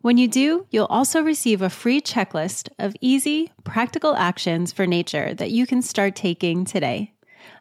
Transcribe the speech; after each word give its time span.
When 0.01 0.19
you 0.19 0.27
do, 0.27 0.67
you'll 0.69 0.85
also 0.85 1.23
receive 1.23 1.63
a 1.63 1.71
free 1.71 1.99
checklist 1.99 2.69
of 2.77 2.95
easy, 3.01 3.51
practical 3.63 4.15
actions 4.15 4.71
for 4.71 4.85
nature 4.85 5.33
that 5.33 5.49
you 5.49 5.65
can 5.65 5.81
start 5.81 6.15
taking 6.15 6.63
today. 6.63 7.15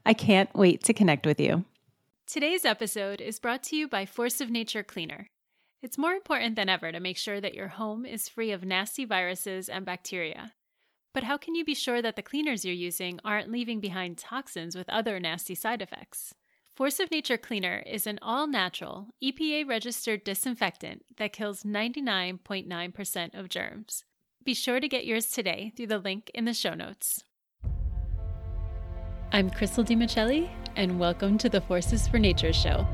I 0.05 0.13
can't 0.13 0.55
wait 0.55 0.85
to 0.85 0.93
connect 0.93 1.25
with 1.25 1.41
you. 1.41 1.65
Today's 2.27 2.67
episode 2.67 3.23
is 3.23 3.39
brought 3.39 3.63
to 3.65 3.77
you 3.77 3.89
by 3.89 4.05
Force 4.05 4.43
of 4.43 4.51
Nature 4.51 4.83
Cleaner. 4.83 5.31
It's 5.83 5.97
more 5.97 6.13
important 6.13 6.57
than 6.57 6.69
ever 6.69 6.93
to 6.93 7.01
make 7.01 7.17
sure 7.17 7.41
that 7.41 7.55
your 7.55 7.69
home 7.69 8.05
is 8.05 8.29
free 8.29 8.51
of 8.51 8.65
nasty 8.65 9.07
viruses 9.07 9.67
and 9.67 9.87
bacteria. 9.87 10.53
But 11.15 11.25
how 11.25 11.39
can 11.39 11.55
you 11.55 11.65
be 11.65 11.75
sure 11.75 12.03
that 12.03 12.17
the 12.17 12.23
cleaners 12.23 12.67
you're 12.67 12.75
using 12.75 13.19
aren't 13.25 13.51
leaving 13.51 13.81
behind 13.81 14.19
toxins 14.19 14.77
with 14.77 14.91
other 14.91 15.19
nasty 15.19 15.55
side 15.55 15.81
effects? 15.81 16.35
Force 16.75 17.01
of 17.01 17.11
Nature 17.11 17.39
Cleaner 17.39 17.83
is 17.87 18.07
an 18.07 18.19
all 18.21 18.47
natural, 18.47 19.09
EPA 19.25 19.67
registered 19.67 20.23
disinfectant 20.23 21.03
that 21.17 21.33
kills 21.33 21.63
99.9% 21.63 23.39
of 23.39 23.49
germs. 23.49 24.05
Be 24.45 24.53
sure 24.53 24.81
to 24.81 24.89
get 24.89 25.07
yours 25.07 25.31
today 25.31 25.73
through 25.77 25.89
the 25.89 25.99
link 25.99 26.31
in 26.35 26.45
the 26.45 26.55
show 26.55 26.75
notes. 26.75 27.25
I'm 29.33 29.49
Crystal 29.49 29.85
DiMichele, 29.85 30.51
and 30.77 31.01
welcome 31.01 31.39
to 31.39 31.49
the 31.49 31.61
Forces 31.63 32.07
for 32.07 32.19
Nature 32.19 32.53
show. 32.53 32.87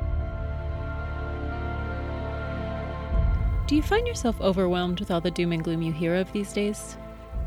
Do 3.66 3.74
you 3.74 3.82
find 3.82 4.06
yourself 4.06 4.40
overwhelmed 4.40 5.00
with 5.00 5.10
all 5.10 5.20
the 5.20 5.28
doom 5.28 5.50
and 5.50 5.64
gloom 5.64 5.82
you 5.82 5.92
hear 5.92 6.14
of 6.14 6.32
these 6.32 6.52
days? 6.52 6.96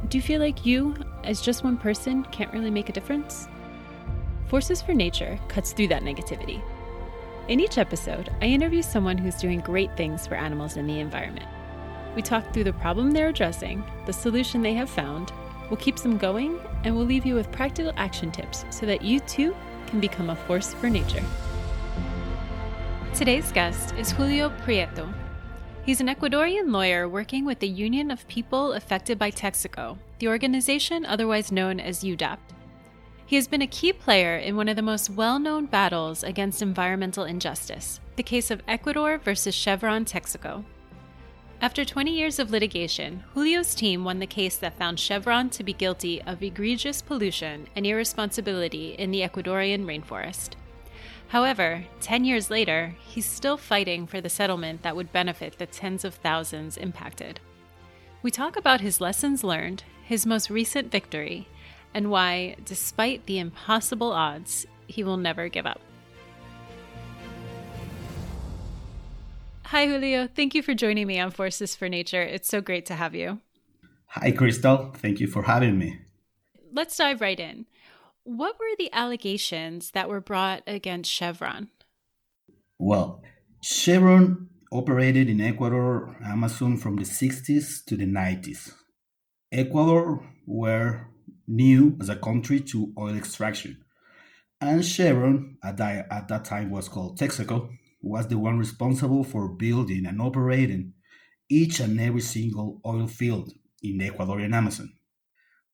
Do 0.09 0.17
you 0.17 0.21
feel 0.21 0.41
like 0.41 0.65
you, 0.65 0.93
as 1.23 1.39
just 1.39 1.63
one 1.63 1.77
person, 1.77 2.25
can't 2.25 2.51
really 2.51 2.69
make 2.69 2.89
a 2.89 2.91
difference? 2.91 3.47
Forces 4.47 4.81
for 4.81 4.93
Nature 4.93 5.39
cuts 5.47 5.71
through 5.71 5.87
that 5.87 6.03
negativity. 6.03 6.61
In 7.47 7.61
each 7.61 7.77
episode, 7.77 8.29
I 8.41 8.47
interview 8.47 8.81
someone 8.81 9.17
who's 9.17 9.35
doing 9.35 9.61
great 9.61 9.95
things 9.95 10.27
for 10.27 10.35
animals 10.35 10.75
and 10.75 10.89
the 10.89 10.99
environment. 10.99 11.47
We 12.17 12.21
talk 12.21 12.51
through 12.51 12.65
the 12.65 12.73
problem 12.73 13.11
they're 13.11 13.29
addressing, 13.29 13.81
the 14.05 14.11
solution 14.11 14.61
they 14.61 14.73
have 14.73 14.89
found, 14.89 15.29
what 15.69 15.79
keeps 15.79 16.01
them 16.01 16.17
going, 16.17 16.59
and 16.83 16.97
we'll 16.97 17.05
leave 17.05 17.25
you 17.25 17.35
with 17.35 17.49
practical 17.49 17.93
action 17.95 18.29
tips 18.29 18.65
so 18.71 18.85
that 18.85 19.03
you 19.03 19.21
too 19.21 19.55
can 19.87 20.01
become 20.01 20.31
a 20.31 20.35
force 20.35 20.73
for 20.73 20.89
nature. 20.89 21.23
Today's 23.13 23.53
guest 23.53 23.95
is 23.95 24.11
Julio 24.11 24.49
Prieto, 24.49 25.13
He's 25.89 26.01
an 26.01 26.07
Ecuadorian 26.07 26.71
lawyer 26.71 27.09
working 27.09 27.45
with 27.45 27.57
the 27.57 27.67
Union 27.67 28.11
of 28.11 28.27
People 28.27 28.73
Affected 28.73 29.17
by 29.17 29.31
Texaco, 29.31 29.97
the 30.19 30.27
organization 30.27 31.03
otherwise 31.03 31.51
known 31.51 31.79
as 31.79 32.03
UDAPT. 32.03 32.53
He 33.25 33.37
has 33.37 33.47
been 33.47 33.63
a 33.63 33.67
key 33.67 33.91
player 33.91 34.37
in 34.37 34.55
one 34.55 34.69
of 34.69 34.75
the 34.75 34.83
most 34.83 35.09
well 35.09 35.39
known 35.39 35.65
battles 35.65 36.23
against 36.23 36.61
environmental 36.61 37.23
injustice, 37.23 37.99
the 38.17 38.21
case 38.21 38.51
of 38.51 38.61
Ecuador 38.67 39.17
versus 39.17 39.55
Chevron 39.55 40.05
Texaco. 40.05 40.63
After 41.59 41.83
20 41.83 42.11
years 42.11 42.37
of 42.37 42.51
litigation, 42.51 43.23
Julio's 43.33 43.73
team 43.73 44.03
won 44.03 44.19
the 44.19 44.27
case 44.27 44.57
that 44.57 44.77
found 44.77 44.99
Chevron 44.99 45.49
to 45.49 45.63
be 45.63 45.73
guilty 45.73 46.21
of 46.21 46.43
egregious 46.43 47.01
pollution 47.01 47.65
and 47.75 47.87
irresponsibility 47.87 48.93
in 48.93 49.09
the 49.09 49.21
Ecuadorian 49.21 49.85
rainforest. 49.85 50.49
However, 51.29 51.85
10 52.01 52.25
years 52.25 52.49
later, 52.49 52.95
he's 52.99 53.25
still 53.25 53.55
fighting 53.55 54.07
for 54.07 54.19
the 54.19 54.29
settlement 54.29 54.81
that 54.81 54.95
would 54.95 55.11
benefit 55.11 55.59
the 55.59 55.67
tens 55.67 56.03
of 56.03 56.15
thousands 56.15 56.75
impacted. 56.75 57.39
We 58.23 58.31
talk 58.31 58.57
about 58.57 58.81
his 58.81 58.99
lessons 58.99 59.43
learned, 59.43 59.83
his 60.03 60.25
most 60.25 60.49
recent 60.49 60.91
victory, 60.91 61.47
and 61.93 62.09
why, 62.09 62.55
despite 62.65 63.27
the 63.27 63.37
impossible 63.37 64.11
odds, 64.11 64.65
he 64.87 65.03
will 65.03 65.17
never 65.17 65.49
give 65.49 65.67
up. 65.67 65.79
Hi, 69.65 69.85
Julio. 69.85 70.27
Thank 70.27 70.55
you 70.55 70.63
for 70.63 70.73
joining 70.73 71.05
me 71.05 71.19
on 71.19 71.29
Forces 71.29 71.75
for 71.75 71.87
Nature. 71.87 72.23
It's 72.23 72.49
so 72.49 72.59
great 72.59 72.87
to 72.87 72.95
have 72.95 73.13
you. 73.13 73.39
Hi, 74.07 74.31
Crystal. 74.31 74.91
Thank 74.95 75.19
you 75.19 75.27
for 75.27 75.43
having 75.43 75.77
me. 75.77 75.99
Let's 76.73 76.97
dive 76.97 77.21
right 77.21 77.39
in. 77.39 77.67
What 78.23 78.59
were 78.59 78.75
the 78.77 78.91
allegations 78.93 79.91
that 79.91 80.09
were 80.09 80.21
brought 80.21 80.63
against 80.67 81.11
Chevron? 81.11 81.69
Well, 82.77 83.23
Chevron 83.61 84.49
operated 84.71 85.29
in 85.29 85.41
Ecuador, 85.41 86.15
Amazon 86.23 86.77
from 86.77 86.95
the 86.95 87.03
60s 87.03 87.83
to 87.85 87.97
the 87.97 88.05
90s. 88.05 88.71
Ecuador 89.51 90.23
were 90.45 91.07
new 91.47 91.97
as 91.99 92.09
a 92.09 92.15
country 92.15 92.59
to 92.59 92.93
oil 92.97 93.15
extraction. 93.15 93.83
And 94.61 94.85
Chevron, 94.85 95.57
at 95.63 95.77
that, 95.77 96.07
at 96.11 96.27
that 96.27 96.45
time 96.45 96.69
was 96.69 96.87
called 96.87 97.17
Texaco, 97.17 97.69
was 98.01 98.27
the 98.27 98.37
one 98.37 98.59
responsible 98.59 99.23
for 99.23 99.49
building 99.49 100.05
and 100.05 100.21
operating 100.21 100.93
each 101.49 101.79
and 101.79 101.99
every 101.99 102.21
single 102.21 102.79
oil 102.85 103.07
field 103.07 103.51
in 103.81 103.97
the 103.97 104.09
Ecuadorian 104.09 104.53
Amazon. 104.53 104.93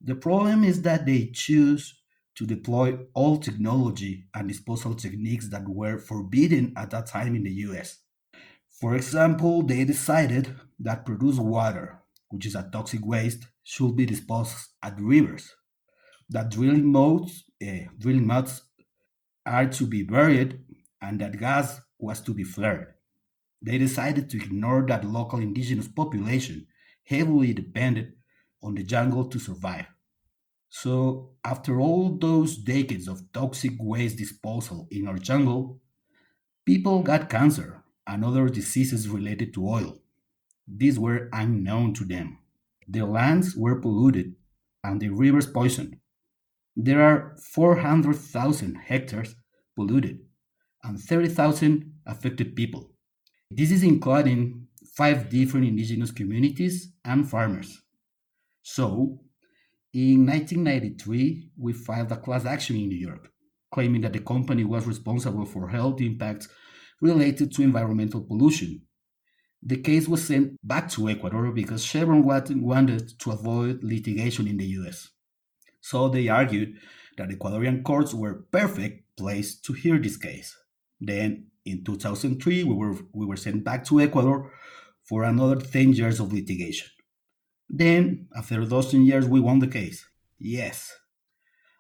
The 0.01 0.15
problem 0.15 0.63
is 0.63 0.81
that 0.83 1.05
they 1.05 1.31
choose 1.33 2.01
to 2.35 2.45
deploy 2.45 2.97
all 3.13 3.37
technology 3.37 4.27
and 4.33 4.47
disposal 4.47 4.93
techniques 4.93 5.49
that 5.49 5.67
were 5.67 5.97
forbidden 5.97 6.73
at 6.77 6.91
that 6.91 7.07
time 7.07 7.35
in 7.35 7.43
the 7.43 7.51
US. 7.67 7.99
For 8.69 8.95
example, 8.95 9.63
they 9.63 9.85
decided 9.85 10.55
that 10.79 11.05
produced 11.05 11.39
water, 11.39 12.01
which 12.29 12.45
is 12.45 12.55
a 12.55 12.69
toxic 12.71 13.05
waste, 13.05 13.47
should 13.63 13.95
be 13.95 14.05
disposed 14.05 14.55
at 14.83 14.99
rivers. 14.99 15.55
That 16.29 16.51
drilling 16.51 16.85
modes, 16.85 17.45
uh, 17.65 17.89
drilling 17.97 18.27
muds 18.27 18.63
are 19.45 19.67
to 19.67 19.87
be 19.87 20.03
buried, 20.03 20.59
and 21.01 21.19
that 21.21 21.39
gas 21.39 21.81
was 21.99 22.21
to 22.21 22.33
be 22.33 22.43
flared. 22.43 22.95
They 23.61 23.77
decided 23.77 24.29
to 24.29 24.37
ignore 24.37 24.85
that 24.87 25.05
local 25.05 25.39
indigenous 25.39 25.87
population 25.87 26.67
heavily 27.03 27.53
depended 27.53 28.13
on 28.61 28.75
the 28.75 28.83
jungle 28.83 29.25
to 29.29 29.39
survive. 29.39 29.87
So, 30.81 31.29
after 31.45 31.79
all 31.79 32.17
those 32.17 32.57
decades 32.57 33.07
of 33.07 33.31
toxic 33.31 33.71
waste 33.79 34.17
disposal 34.17 34.89
in 34.91 35.07
our 35.07 35.17
jungle, 35.17 35.79
people 36.65 37.01
got 37.01 37.29
cancer 37.29 37.85
and 38.05 38.25
other 38.25 38.49
diseases 38.49 39.07
related 39.07 39.53
to 39.53 39.69
oil. 39.69 39.97
These 40.67 40.99
were 40.99 41.29
unknown 41.31 41.93
to 41.93 42.03
them. 42.03 42.39
The 42.89 43.05
lands 43.05 43.55
were 43.55 43.79
polluted 43.79 44.35
and 44.83 44.99
the 44.99 45.07
rivers 45.07 45.47
poisoned. 45.47 45.95
There 46.75 47.01
are 47.01 47.37
400,000 47.53 48.75
hectares 48.75 49.33
polluted 49.77 50.25
and 50.83 50.99
30,000 50.99 51.93
affected 52.05 52.53
people. 52.53 52.91
This 53.49 53.71
is 53.71 53.81
including 53.81 54.67
five 54.93 55.29
different 55.29 55.67
indigenous 55.67 56.11
communities 56.11 56.91
and 57.05 57.29
farmers. 57.29 57.81
So, 58.61 59.21
in 59.95 60.25
1993, 60.25 61.51
we 61.57 61.71
filed 61.71 62.11
a 62.11 62.17
class 62.17 62.45
action 62.45 62.75
in 62.75 62.91
York, 62.91 63.29
claiming 63.71 64.01
that 64.01 64.11
the 64.11 64.19
company 64.19 64.65
was 64.65 64.85
responsible 64.85 65.45
for 65.45 65.69
health 65.69 66.01
impacts 66.01 66.49
related 67.01 67.53
to 67.53 67.61
environmental 67.61 68.19
pollution. 68.19 68.81
The 69.63 69.77
case 69.77 70.09
was 70.09 70.25
sent 70.25 70.57
back 70.67 70.89
to 70.91 71.07
Ecuador 71.07 71.49
because 71.53 71.85
Chevron 71.85 72.25
wanted 72.25 73.17
to 73.19 73.31
avoid 73.31 73.85
litigation 73.85 74.49
in 74.49 74.57
the 74.57 74.65
US. 74.79 75.11
So 75.79 76.09
they 76.09 76.27
argued 76.27 76.75
that 77.17 77.29
Ecuadorian 77.29 77.81
courts 77.81 78.13
were 78.13 78.45
perfect 78.51 79.15
place 79.15 79.57
to 79.61 79.71
hear 79.71 79.97
this 79.97 80.17
case. 80.17 80.57
Then 80.99 81.47
in 81.63 81.85
2003, 81.85 82.65
we 82.65 82.75
were, 82.75 82.97
we 83.13 83.25
were 83.25 83.37
sent 83.37 83.63
back 83.63 83.85
to 83.85 84.01
Ecuador 84.01 84.51
for 85.05 85.23
another 85.23 85.55
10 85.55 85.93
years 85.93 86.19
of 86.19 86.33
litigation. 86.33 86.89
Then, 87.69 88.27
after 88.35 88.61
a 88.61 88.65
dozen 88.65 89.05
years, 89.05 89.27
we 89.27 89.39
won 89.39 89.59
the 89.59 89.67
case. 89.67 90.05
Yes. 90.39 90.93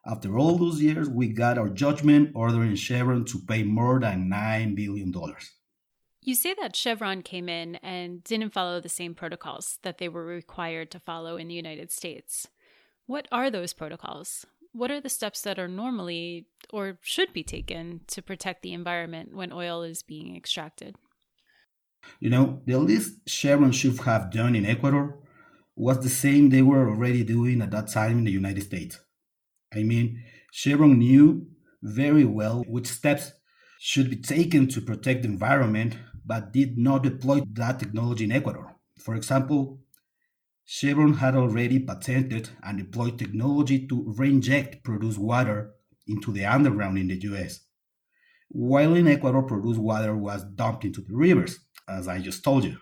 After 0.05 0.37
all 0.37 0.57
those 0.57 0.81
years, 0.81 1.09
we 1.09 1.29
got 1.29 1.57
our 1.57 1.69
judgment 1.69 2.31
ordering 2.35 2.75
Chevron 2.75 3.25
to 3.25 3.39
pay 3.39 3.63
more 3.63 3.99
than 3.99 4.29
$9 4.29 4.75
billion. 4.75 5.13
You 6.21 6.35
say 6.35 6.55
that 6.59 6.75
Chevron 6.75 7.21
came 7.21 7.49
in 7.49 7.75
and 7.77 8.23
didn't 8.23 8.53
follow 8.53 8.79
the 8.79 8.89
same 8.89 9.13
protocols 9.15 9.79
that 9.83 9.97
they 9.97 10.09
were 10.09 10.25
required 10.25 10.91
to 10.91 10.99
follow 10.99 11.37
in 11.37 11.47
the 11.47 11.55
United 11.55 11.91
States. 11.91 12.47
What 13.05 13.27
are 13.31 13.51
those 13.51 13.73
protocols? 13.73 14.45
What 14.73 14.91
are 14.91 15.01
the 15.01 15.09
steps 15.09 15.41
that 15.41 15.59
are 15.59 15.67
normally 15.67 16.47
or 16.71 16.97
should 17.01 17.31
be 17.31 17.43
taken 17.43 18.01
to 18.07 18.21
protect 18.21 18.61
the 18.61 18.73
environment 18.73 19.35
when 19.35 19.53
oil 19.53 19.83
is 19.83 20.03
being 20.03 20.35
extracted? 20.35 20.95
You 22.19 22.29
know, 22.29 22.61
the 22.65 22.77
least 22.77 23.27
Chevron 23.27 23.71
should 23.71 23.99
have 24.01 24.31
done 24.31 24.55
in 24.55 24.65
Ecuador 24.65 25.19
was 25.75 25.99
the 25.99 26.09
same 26.09 26.49
they 26.49 26.61
were 26.61 26.89
already 26.89 27.23
doing 27.23 27.61
at 27.61 27.71
that 27.71 27.87
time 27.87 28.19
in 28.19 28.23
the 28.23 28.31
United 28.31 28.63
States. 28.63 28.99
I 29.73 29.83
mean, 29.83 30.23
Chevron 30.51 30.99
knew 30.99 31.47
very 31.81 32.25
well 32.25 32.63
which 32.67 32.87
steps 32.87 33.33
should 33.79 34.09
be 34.09 34.15
taken 34.15 34.67
to 34.69 34.81
protect 34.81 35.23
the 35.23 35.27
environment, 35.27 35.97
but 36.25 36.53
did 36.53 36.77
not 36.77 37.03
deploy 37.03 37.41
that 37.53 37.79
technology 37.79 38.23
in 38.23 38.31
Ecuador. 38.31 38.75
For 38.99 39.15
example, 39.15 39.81
Chevron 40.63 41.15
had 41.15 41.35
already 41.35 41.79
patented 41.79 42.49
and 42.63 42.77
deployed 42.77 43.19
technology 43.19 43.85
to 43.87 44.15
reinject 44.17 44.83
produced 44.83 45.19
water 45.19 45.73
into 46.07 46.31
the 46.31 46.45
underground 46.45 46.97
in 46.97 47.07
the 47.07 47.21
US. 47.33 47.59
While 48.49 48.95
in 48.95 49.07
Ecuador, 49.07 49.43
produced 49.43 49.79
water 49.79 50.15
was 50.15 50.43
dumped 50.43 50.85
into 50.85 51.01
the 51.01 51.13
rivers, 51.13 51.59
as 51.87 52.07
I 52.07 52.19
just 52.19 52.43
told 52.43 52.63
you. 52.63 52.77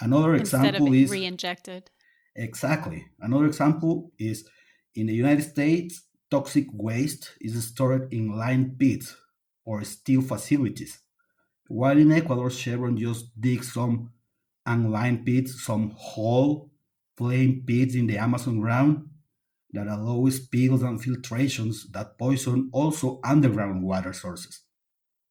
Another 0.00 0.34
Instead 0.34 0.64
example 0.66 0.92
is 0.94 1.10
re-injected. 1.10 1.90
Exactly. 2.36 3.06
Another 3.20 3.46
example 3.46 4.12
is 4.18 4.48
in 4.94 5.06
the 5.06 5.14
United 5.14 5.42
States, 5.42 6.04
toxic 6.30 6.66
waste 6.72 7.32
is 7.40 7.62
stored 7.66 8.12
in 8.12 8.36
lime 8.36 8.76
pits 8.78 9.16
or 9.64 9.82
steel 9.84 10.22
facilities. 10.22 11.00
While 11.68 11.98
in 11.98 12.12
Ecuador, 12.12 12.50
Chevron 12.50 12.98
just 12.98 13.40
digs 13.40 13.72
some 13.72 14.12
unlined 14.66 15.26
pits, 15.26 15.64
some 15.64 15.92
whole 15.96 16.72
flame 17.16 17.64
pits 17.66 17.94
in 17.94 18.06
the 18.08 18.18
Amazon 18.18 18.60
ground 18.60 19.10
that 19.72 19.88
allow 19.88 20.28
spills 20.30 20.82
and 20.82 21.00
filtrations 21.00 21.90
that 21.92 22.18
poison 22.18 22.70
also 22.72 23.20
underground 23.24 23.84
water 23.84 24.12
sources. 24.12 24.62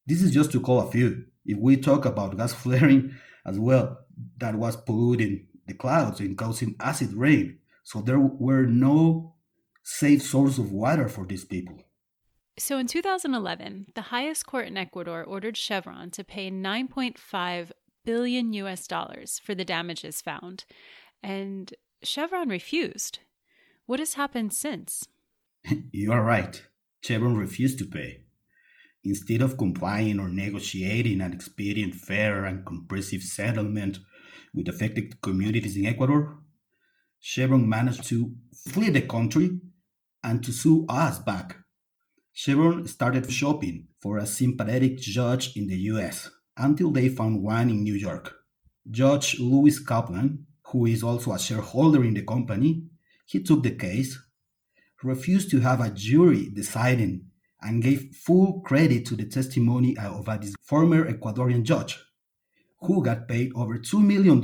This 0.06 0.22
is 0.22 0.32
just 0.32 0.52
to 0.52 0.60
call 0.60 0.80
a 0.80 0.90
few. 0.90 1.26
If 1.44 1.58
we 1.58 1.76
talk 1.76 2.04
about 2.04 2.36
gas 2.36 2.52
flaring 2.52 3.14
as 3.44 3.58
well, 3.58 4.06
that 4.38 4.54
was 4.54 4.76
polluting 4.76 5.45
the 5.66 5.74
clouds 5.74 6.20
and 6.20 6.36
causing 6.36 6.76
acid 6.80 7.12
rain. 7.14 7.58
So 7.84 8.00
there 8.00 8.20
were 8.20 8.66
no 8.66 9.34
safe 9.82 10.22
source 10.22 10.58
of 10.58 10.72
water 10.72 11.08
for 11.08 11.24
these 11.24 11.44
people. 11.44 11.82
So 12.58 12.78
in 12.78 12.86
2011, 12.86 13.86
the 13.94 14.02
highest 14.02 14.46
court 14.46 14.66
in 14.66 14.76
Ecuador 14.76 15.22
ordered 15.22 15.56
Chevron 15.56 16.10
to 16.12 16.24
pay 16.24 16.50
9.5 16.50 17.70
billion 18.04 18.52
US 18.54 18.86
dollars 18.86 19.40
for 19.44 19.54
the 19.54 19.64
damages 19.64 20.22
found, 20.22 20.64
and 21.22 21.74
Chevron 22.02 22.48
refused. 22.48 23.18
What 23.84 23.98
has 23.98 24.14
happened 24.14 24.52
since? 24.54 25.08
You 25.92 26.12
are 26.12 26.22
right. 26.22 26.62
Chevron 27.02 27.36
refused 27.36 27.78
to 27.80 27.84
pay. 27.84 28.22
Instead 29.04 29.42
of 29.42 29.58
complying 29.58 30.18
or 30.18 30.28
negotiating 30.28 31.20
an 31.20 31.32
expedient, 31.32 31.94
fair, 31.94 32.44
and 32.44 32.64
comprehensive 32.64 33.22
settlement 33.22 33.98
with 34.54 34.68
affected 34.68 35.20
communities 35.20 35.76
in 35.76 35.86
Ecuador, 35.86 36.38
Chevron 37.20 37.68
managed 37.68 38.04
to 38.04 38.32
flee 38.68 38.90
the 38.90 39.02
country 39.02 39.58
and 40.22 40.42
to 40.44 40.52
sue 40.52 40.86
us 40.88 41.18
back. 41.18 41.56
Chevron 42.32 42.86
started 42.86 43.30
shopping 43.30 43.88
for 44.00 44.18
a 44.18 44.26
sympathetic 44.26 44.98
judge 44.98 45.56
in 45.56 45.66
the 45.66 45.76
US 45.92 46.30
until 46.56 46.90
they 46.90 47.08
found 47.08 47.42
one 47.42 47.70
in 47.70 47.82
New 47.82 47.94
York. 47.94 48.34
Judge 48.90 49.38
Lewis 49.38 49.78
Kaplan, 49.80 50.46
who 50.66 50.86
is 50.86 51.02
also 51.02 51.32
a 51.32 51.38
shareholder 51.38 52.04
in 52.04 52.14
the 52.14 52.22
company, 52.22 52.84
he 53.26 53.42
took 53.42 53.62
the 53.62 53.74
case, 53.74 54.18
refused 55.02 55.50
to 55.50 55.60
have 55.60 55.80
a 55.80 55.90
jury 55.90 56.50
deciding, 56.52 57.26
and 57.62 57.82
gave 57.82 58.14
full 58.14 58.60
credit 58.60 59.06
to 59.06 59.16
the 59.16 59.24
testimony 59.24 59.96
of 59.96 60.28
a 60.28 60.40
former 60.62 61.10
Ecuadorian 61.10 61.62
judge, 61.62 61.98
who 62.80 63.02
got 63.02 63.28
paid 63.28 63.52
over 63.54 63.78
$2 63.78 64.04
million, 64.04 64.40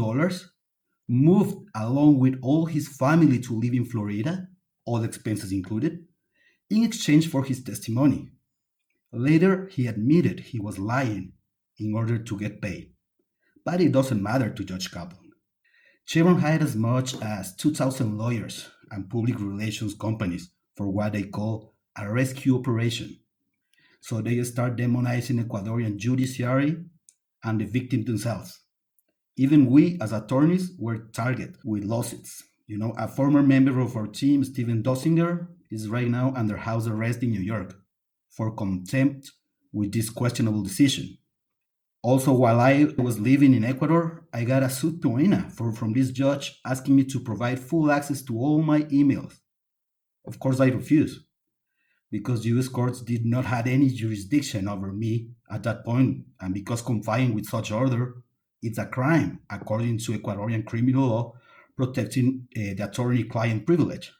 moved 1.08 1.68
along 1.74 2.18
with 2.18 2.38
all 2.42 2.66
his 2.66 2.88
family 2.88 3.38
to 3.40 3.58
live 3.58 3.74
in 3.74 3.84
Florida, 3.84 4.48
all 4.84 5.04
expenses 5.04 5.52
included, 5.52 6.04
in 6.70 6.84
exchange 6.84 7.28
for 7.28 7.44
his 7.44 7.62
testimony. 7.62 8.30
Later, 9.12 9.68
he 9.70 9.86
admitted 9.86 10.40
he 10.40 10.58
was 10.58 10.78
lying 10.78 11.32
in 11.78 11.94
order 11.94 12.18
to 12.18 12.38
get 12.38 12.62
paid. 12.62 12.92
But 13.64 13.80
it 13.80 13.92
doesn't 13.92 14.22
matter 14.22 14.50
to 14.50 14.64
Judge 14.64 14.90
Kaplan. 14.90 15.30
Chevron 16.04 16.40
hired 16.40 16.62
as 16.62 16.74
much 16.74 17.20
as 17.20 17.54
2,000 17.56 18.18
lawyers 18.18 18.70
and 18.90 19.08
public 19.08 19.38
relations 19.38 19.94
companies 19.94 20.50
for 20.76 20.88
what 20.90 21.12
they 21.12 21.24
call 21.24 21.74
a 21.96 22.10
rescue 22.10 22.58
operation. 22.58 23.18
So 24.00 24.20
they 24.20 24.42
start 24.42 24.76
demonizing 24.76 25.44
Ecuadorian 25.44 25.96
judiciary 25.96 26.84
and 27.44 27.60
the 27.60 27.64
victims 27.64 28.06
themselves. 28.06 28.60
Even 29.36 29.66
we, 29.66 29.98
as 30.00 30.12
attorneys, 30.12 30.72
were 30.78 31.08
targeted 31.12 31.56
with 31.64 31.84
lawsuits. 31.84 32.42
You 32.66 32.78
know, 32.78 32.94
a 32.98 33.08
former 33.08 33.42
member 33.42 33.80
of 33.80 33.96
our 33.96 34.06
team, 34.06 34.44
Steven 34.44 34.82
Donziger, 34.82 35.48
is 35.70 35.88
right 35.88 36.08
now 36.08 36.32
under 36.36 36.56
house 36.56 36.86
arrest 36.86 37.22
in 37.22 37.30
New 37.30 37.40
York 37.40 37.74
for 38.30 38.54
contempt 38.54 39.30
with 39.72 39.92
this 39.92 40.10
questionable 40.10 40.62
decision. 40.62 41.18
Also, 42.02 42.32
while 42.32 42.60
I 42.60 42.88
was 42.98 43.20
living 43.20 43.54
in 43.54 43.64
Ecuador, 43.64 44.26
I 44.32 44.44
got 44.44 44.62
a 44.62 44.70
subpoena 44.70 45.48
for, 45.50 45.72
from 45.72 45.92
this 45.92 46.10
judge 46.10 46.60
asking 46.66 46.96
me 46.96 47.04
to 47.04 47.20
provide 47.20 47.60
full 47.60 47.90
access 47.90 48.22
to 48.22 48.38
all 48.38 48.60
my 48.60 48.82
emails. 48.82 49.34
Of 50.26 50.38
course, 50.38 50.60
I 50.60 50.66
refused 50.66 51.20
because 52.12 52.44
US 52.44 52.68
courts 52.68 53.00
did 53.00 53.24
not 53.24 53.46
have 53.46 53.66
any 53.66 53.88
jurisdiction 53.88 54.68
over 54.68 54.92
me 54.92 55.30
at 55.50 55.62
that 55.64 55.82
point, 55.84 56.24
and 56.40 56.52
because 56.54 56.82
complying 56.82 57.34
with 57.34 57.46
such 57.46 57.72
order, 57.72 58.16
it's 58.62 58.78
a 58.78 58.86
crime 58.86 59.40
according 59.50 59.98
to 59.98 60.12
Ecuadorian 60.12 60.64
criminal 60.64 61.08
law 61.08 61.32
protecting 61.74 62.46
uh, 62.54 62.74
the 62.76 62.84
attorney-client 62.88 63.66
privilege. 63.66 64.12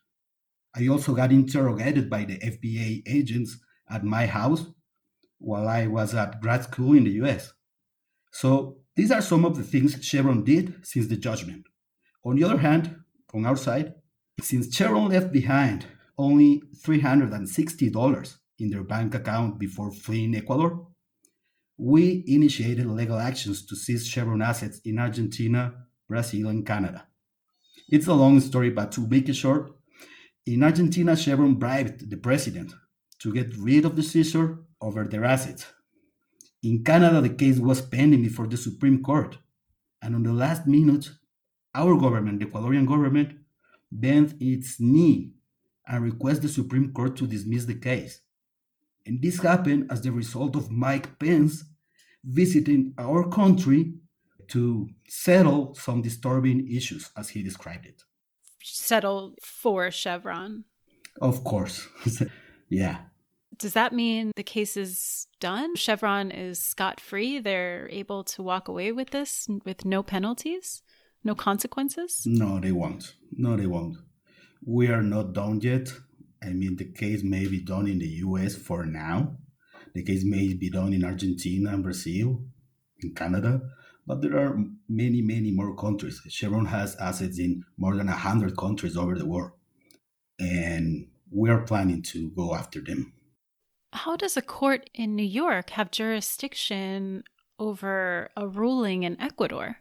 I 0.75 0.89
also 0.89 1.15
got 1.15 1.31
interrogated 1.33 2.09
by 2.09 2.25
the 2.25 2.39
FBI 2.39 3.03
agents 3.07 3.59
at 3.91 4.03
my 4.05 4.27
house 4.27 4.65
while 5.39 5.69
I 5.69 5.87
was 5.87 6.15
at 6.15 6.41
grad 6.41 6.65
school 6.65 6.97
in 6.97 7.05
the 7.05 7.11
US. 7.23 7.53
So 8.33 8.79
these 8.97 9.11
are 9.11 9.21
some 9.21 9.45
of 9.45 9.55
the 9.55 9.63
things 9.63 10.03
Chevron 10.03 10.45
did 10.45 10.87
since 10.87 11.09
the 11.09 11.17
judgment. 11.17 11.67
On 12.25 12.37
the 12.37 12.45
other 12.45 12.57
hand, 12.57 12.97
on 13.35 13.45
our 13.45 13.57
side, 13.57 13.95
since 14.41 14.75
Chevron 14.75 15.11
left 15.11 15.31
behind 15.31 15.87
only 16.19 16.63
$360 16.85 18.37
in 18.59 18.71
their 18.71 18.85
bank 18.85 19.15
account 19.15 19.59
before 19.59 19.91
fleeing 19.91 20.35
Ecuador, 20.35 20.87
we 21.79 22.25
initiated 22.27 22.87
legal 22.87 23.19
actions 23.19 23.67
to 23.67 23.75
seize 23.75 24.07
Chevron 24.07 24.43
assets 24.43 24.81
in 24.85 24.99
Argentina, 24.99 25.75
Brazil, 26.09 26.49
and 26.49 26.67
Canada. 26.67 27.07
It's 27.89 28.07
a 28.07 28.15
long 28.15 28.41
story, 28.41 28.71
but 28.71 28.93
to 28.93 29.07
make 29.07 29.29
it 29.29 29.35
short, 29.35 29.73
in 30.47 30.63
Argentina, 30.63 31.17
Chevron 31.17 31.55
bribed 31.55 32.11
the 32.11 32.17
president 32.17 32.73
to 33.21 33.33
get 33.33 33.57
rid 33.57 33.85
of 33.85 33.97
the 33.97 34.03
seizure 34.03 34.59
over 34.81 35.05
their 35.05 35.25
assets. 35.25 35.67
In 36.63 36.85
Canada, 36.85 37.21
the 37.21 37.31
case 37.31 37.59
was 37.59 37.81
pending 37.81 38.23
before 38.23 38.47
the 38.47 38.57
Supreme 38.57 39.03
Court. 39.03 39.39
And 40.01 40.15
on 40.15 40.23
the 40.23 40.33
last 40.33 40.67
minute, 40.67 41.11
our 41.75 41.97
government, 41.97 42.41
the 42.41 42.47
Ecuadorian 42.47 42.87
government, 42.87 43.39
bent 43.91 44.35
its 44.41 44.81
knee 44.81 45.33
and 45.87 46.05
request 46.05 46.43
the 46.43 46.49
Supreme 46.49 46.93
Court 46.93 47.17
to 47.17 47.27
dismiss 47.27 47.65
the 47.65 47.75
case. 47.75 48.21
And 49.07 49.21
this 49.21 49.41
happened 49.41 49.91
as 49.91 50.01
the 50.03 50.13
result 50.13 50.57
of 50.57 50.71
Mike 50.71 51.19
Pence 51.19 51.65
visiting 52.25 52.95
our 52.99 53.29
country 53.29 53.95
to 54.49 54.89
settle 55.09 55.75
some 55.75 56.03
disturbing 56.03 56.71
issues, 56.71 57.11
as 57.17 57.31
he 57.31 57.43
described 57.43 57.87
it. 57.87 58.03
Settle 58.63 59.35
for 59.43 59.91
Chevron. 59.91 60.65
Of 61.21 61.43
course. 61.43 61.89
yeah. 62.69 62.99
Does 63.59 63.75
that 63.75 63.93
mean 63.93 64.33
the 64.37 64.43
case 64.43 64.77
is 64.77 65.27
done? 65.41 65.77
Chevron 65.77 66.31
is 66.31 66.59
scot 66.59 67.01
free? 67.01 67.39
They're 67.39 67.89
able 67.91 68.25
to 68.25 68.43
walk 68.43 68.69
away 68.69 68.93
with 68.93 69.11
this 69.11 69.49
with 69.65 69.85
no 69.85 70.03
penalties? 70.03 70.83
No 71.25 71.35
consequences? 71.35 72.23
No, 72.27 72.59
they 72.59 72.73
won't. 72.73 73.15
No, 73.31 73.57
they 73.57 73.67
won't. 73.67 73.99
We 74.67 74.89
are 74.89 75.03
not 75.03 75.33
done 75.33 75.61
yet. 75.61 75.93
I 76.43 76.51
mean, 76.51 76.77
the 76.77 76.93
case 76.93 77.23
may 77.23 77.47
be 77.47 77.61
done 77.61 77.87
in 77.87 77.99
the 77.99 78.09
US 78.27 78.57
for 78.57 78.85
now. 78.85 79.37
The 79.95 80.03
case 80.03 80.25
may 80.25 80.55
be 80.55 80.71
done 80.71 80.93
in 80.93 81.05
Argentina 81.05 81.71
and 81.71 81.83
Brazil, 81.83 82.43
in 83.03 83.15
Canada, 83.15 83.61
but 84.07 84.23
there 84.23 84.39
are 84.39 84.59
many, 84.89 85.21
many 85.21 85.51
more 85.51 85.77
countries. 85.77 86.21
Chevron 86.29 86.67
has 86.67 86.97
assets 86.97 87.39
in 87.39 87.65
more 87.77 87.97
than 87.97 88.07
100 88.07 88.57
countries 88.57 88.97
over 88.97 89.17
the 89.17 89.27
world. 89.27 89.53
And 90.39 91.09
we 91.31 91.51
are 91.51 91.63
planning 91.63 92.03
to 92.03 92.31
go 92.31 92.55
after 92.55 92.81
them. 92.81 93.13
How 93.93 94.17
does 94.17 94.37
a 94.37 94.43
court 94.43 94.89
in 94.95 95.15
New 95.15 95.25
York 95.25 95.71
have 95.71 95.91
jurisdiction 95.91 97.25
over 97.59 98.31
a 98.37 98.47
ruling 98.47 99.03
in 99.03 99.21
Ecuador? 99.21 99.77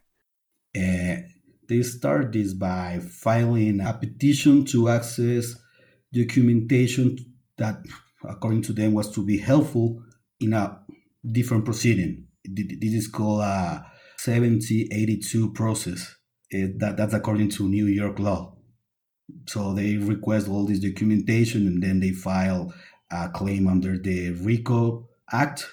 Uh, 0.76 1.28
they 1.72 1.82
start 1.84 2.34
this 2.34 2.54
by 2.54 3.00
filing 3.00 3.80
a 3.80 3.94
petition 3.94 4.66
to 4.66 4.90
access 4.90 5.56
documentation 6.14 7.18
that, 7.58 7.82
according 8.28 8.62
to 8.62 8.74
them, 8.74 8.92
was 8.94 9.10
to 9.16 9.26
be 9.26 9.38
helpful 9.38 10.04
in 10.42 10.52
a 10.52 10.82
different 11.26 11.64
proceeding. 11.64 12.28
This 12.44 12.94
is 12.94 13.08
called 13.08 13.44
a 13.44 13.86
7082 14.18 15.54
process. 15.54 16.14
It, 16.50 16.78
that, 16.80 16.98
that's 16.98 17.14
according 17.14 17.48
to 17.52 17.70
New 17.70 17.86
York 17.86 18.20
law. 18.20 18.58
So 19.48 19.74
they 19.74 19.96
request 19.96 20.50
all 20.50 20.66
this 20.66 20.80
documentation 20.80 21.68
and 21.68 21.82
then 21.82 22.02
they 22.02 22.12
file 22.12 22.74
a 23.10 23.30
claim 23.30 23.70
under 23.70 23.98
the 23.98 24.32
RICO 24.32 25.08
Act. 25.32 25.70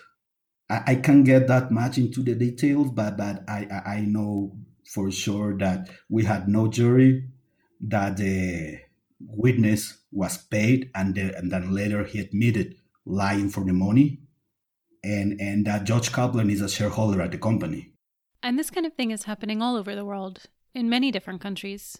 I, 0.70 0.82
I 0.86 0.94
can't 0.94 1.24
get 1.24 1.48
that 1.48 1.72
much 1.72 1.98
into 1.98 2.22
the 2.22 2.36
details, 2.36 2.92
but, 2.92 3.16
but 3.16 3.42
I, 3.48 3.82
I 3.84 4.00
know 4.02 4.56
for 4.92 5.10
sure 5.10 5.56
that 5.58 5.88
we 6.08 6.24
had 6.24 6.48
no 6.48 6.68
jury, 6.68 7.28
that 7.80 8.16
the 8.16 8.78
witness 9.20 9.98
was 10.12 10.38
paid, 10.38 10.90
and, 10.94 11.14
the, 11.14 11.36
and 11.36 11.50
then 11.52 11.74
later 11.74 12.04
he 12.04 12.20
admitted 12.20 12.74
lying 13.04 13.48
for 13.48 13.64
the 13.64 13.72
money, 13.72 14.20
and, 15.02 15.40
and 15.40 15.66
that 15.66 15.84
Judge 15.84 16.12
Kaplan 16.12 16.50
is 16.50 16.60
a 16.60 16.68
shareholder 16.68 17.20
at 17.22 17.32
the 17.32 17.38
company. 17.38 17.92
And 18.42 18.58
this 18.58 18.70
kind 18.70 18.86
of 18.86 18.94
thing 18.94 19.10
is 19.10 19.24
happening 19.24 19.60
all 19.60 19.76
over 19.76 19.94
the 19.94 20.04
world, 20.04 20.42
in 20.74 20.88
many 20.88 21.10
different 21.10 21.40
countries. 21.40 21.98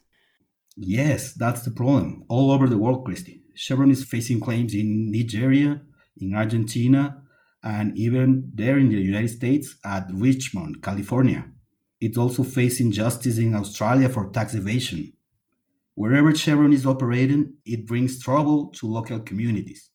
Yes, 0.77 1.35
that's 1.35 1.63
the 1.63 1.73
problem. 1.73 2.25
All 2.29 2.51
over 2.51 2.69
the 2.69 2.79
world, 2.79 3.05
Christy. 3.05 3.43
Chevron 3.55 3.91
is 3.91 4.05
facing 4.05 4.41
claims 4.41 4.75
in 4.75 5.11
Nigeria, 5.11 5.81
in 6.17 6.35
Argentina, 6.35 7.23
and 7.63 7.99
even 7.99 8.51
there 8.55 8.79
in 8.79 8.89
the 8.89 8.97
United 8.97 9.31
States 9.31 9.77
at 9.85 10.07
Richmond, 10.13 10.81
California. 10.83 11.45
It's 12.01 12.19
also 12.19 12.45
facing 12.45 12.93
justice 12.93 13.39
in 13.39 13.55
Australia 13.55 14.09
for 14.09 14.31
tax 14.31 14.55
evasion. 14.55 15.13
Wherever 15.95 16.33
Chevron 16.35 16.73
is 16.73 16.87
operating, 16.87 17.55
it 17.65 17.87
brings 17.87 18.23
trouble 18.23 18.69
to 18.77 18.87
local 18.87 19.19
communities. 19.19 19.91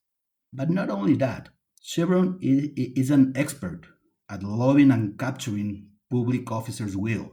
But 0.51 0.69
not 0.69 0.89
only 0.89 1.15
that, 1.15 1.50
Chevron 1.81 2.39
is 2.41 3.10
an 3.10 3.33
expert 3.36 3.86
at 4.29 4.43
lobbying 4.43 4.91
and 4.91 5.17
capturing 5.17 5.88
public 6.12 6.51
officers' 6.51 6.98
will. 6.98 7.31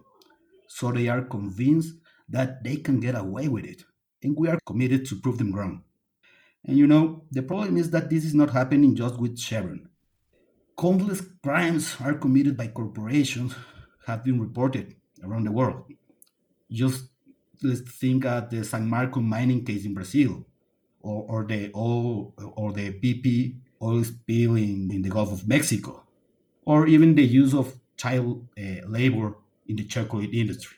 So 0.69 0.93
they 0.93 1.09
are 1.09 1.23
convinced 1.23 1.95
that 2.29 2.63
they 2.63 2.77
can 2.77 3.01
get 3.01 3.17
away 3.17 3.49
with 3.49 3.65
it. 3.65 3.83
And 4.23 4.37
we 4.37 4.49
are 4.49 4.59
committed 4.65 5.05
to 5.07 5.21
prove 5.21 5.39
them 5.39 5.53
wrong. 5.53 5.83
And 6.65 6.79
you 6.79 6.87
know, 6.87 7.25
the 7.33 7.43
problem 7.43 7.77
is 7.77 7.91
that 7.91 8.09
this 8.09 8.25
is 8.25 8.35
not 8.35 8.51
happening 8.51 8.95
just 8.95 9.19
with 9.19 9.39
Chevron. 9.39 9.89
Countless 10.79 11.23
crimes 11.43 11.97
are 12.01 12.15
committed 12.15 12.57
by 12.57 12.69
corporations 12.69 13.55
have 14.11 14.25
been 14.25 14.41
reported 14.41 14.97
around 15.25 15.45
the 15.45 15.53
world. 15.53 15.85
Just 16.71 17.09
let's 17.63 17.81
think 17.81 18.25
at 18.25 18.51
the 18.51 18.59
Samarco 18.59 19.23
mining 19.23 19.65
case 19.65 19.85
in 19.85 19.95
Brazil, 19.95 20.47
or, 21.01 21.25
or 21.29 21.47
the 21.47 21.71
oil, 21.75 22.35
or 22.57 22.73
the 22.73 22.93
BP 22.93 23.57
oil 23.83 24.05
spill 24.05 24.57
in, 24.57 24.91
in 24.93 25.03
the 25.03 25.09
Gulf 25.09 25.33
of 25.33 25.49
Mexico, 25.49 26.03
or 26.65 26.87
even 26.87 27.15
the 27.15 27.25
use 27.25 27.55
of 27.55 27.79
child 27.97 28.47
uh, 28.59 28.87
labor 28.87 29.37
in 29.67 29.77
the 29.77 29.85
chocolate 29.85 30.31
industry. 30.33 30.77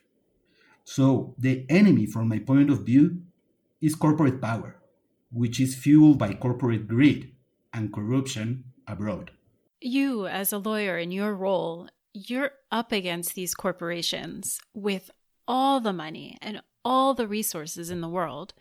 So 0.85 1.35
the 1.39 1.65
enemy, 1.69 2.07
from 2.07 2.29
my 2.29 2.39
point 2.39 2.71
of 2.71 2.85
view, 2.85 3.23
is 3.81 3.95
corporate 3.95 4.41
power, 4.41 4.77
which 5.31 5.61
is 5.61 5.75
fueled 5.75 6.19
by 6.19 6.35
corporate 6.35 6.89
greed 6.89 7.35
and 7.73 7.93
corruption 7.93 8.65
abroad. 8.87 9.31
You, 9.81 10.27
as 10.27 10.53
a 10.53 10.59
lawyer 10.59 10.99
in 10.99 11.11
your 11.11 11.35
role, 11.35 11.89
you're 12.15 12.53
up 12.71 12.93
against 12.93 13.35
these 13.35 13.55
corporations 13.55 14.61
with 14.75 15.11
all 15.49 15.81
the 15.81 15.93
money 15.93 16.37
and 16.41 16.63
all 16.85 17.15
the 17.15 17.29
resources 17.29 17.91
in 17.91 18.01
the 18.01 18.09
world. 18.09 18.55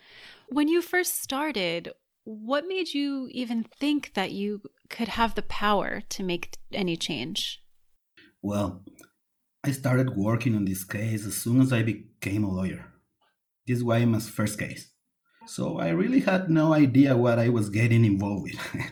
When 0.49 0.67
you 0.67 0.81
first 0.81 1.21
started, 1.21 1.91
what 2.23 2.67
made 2.67 2.93
you 2.93 3.27
even 3.31 3.63
think 3.63 4.13
that 4.13 4.31
you 4.31 4.61
could 4.89 5.09
have 5.09 5.35
the 5.35 5.41
power 5.41 6.01
to 6.09 6.23
make 6.23 6.57
any 6.71 6.95
change? 6.95 7.63
Well, 8.41 8.83
I 9.63 9.71
started 9.71 10.15
working 10.15 10.55
on 10.55 10.65
this 10.65 10.83
case 10.83 11.25
as 11.25 11.35
soon 11.35 11.61
as 11.61 11.71
I 11.71 11.83
became 11.83 12.43
a 12.43 12.51
lawyer. 12.51 12.85
This 13.67 13.83
was 13.83 14.05
my 14.05 14.19
first 14.19 14.59
case. 14.59 14.91
So 15.47 15.79
I 15.79 15.89
really 15.89 16.21
had 16.21 16.49
no 16.49 16.73
idea 16.73 17.17
what 17.17 17.39
I 17.39 17.49
was 17.49 17.69
getting 17.69 18.05
involved 18.05 18.43
with. 18.43 18.59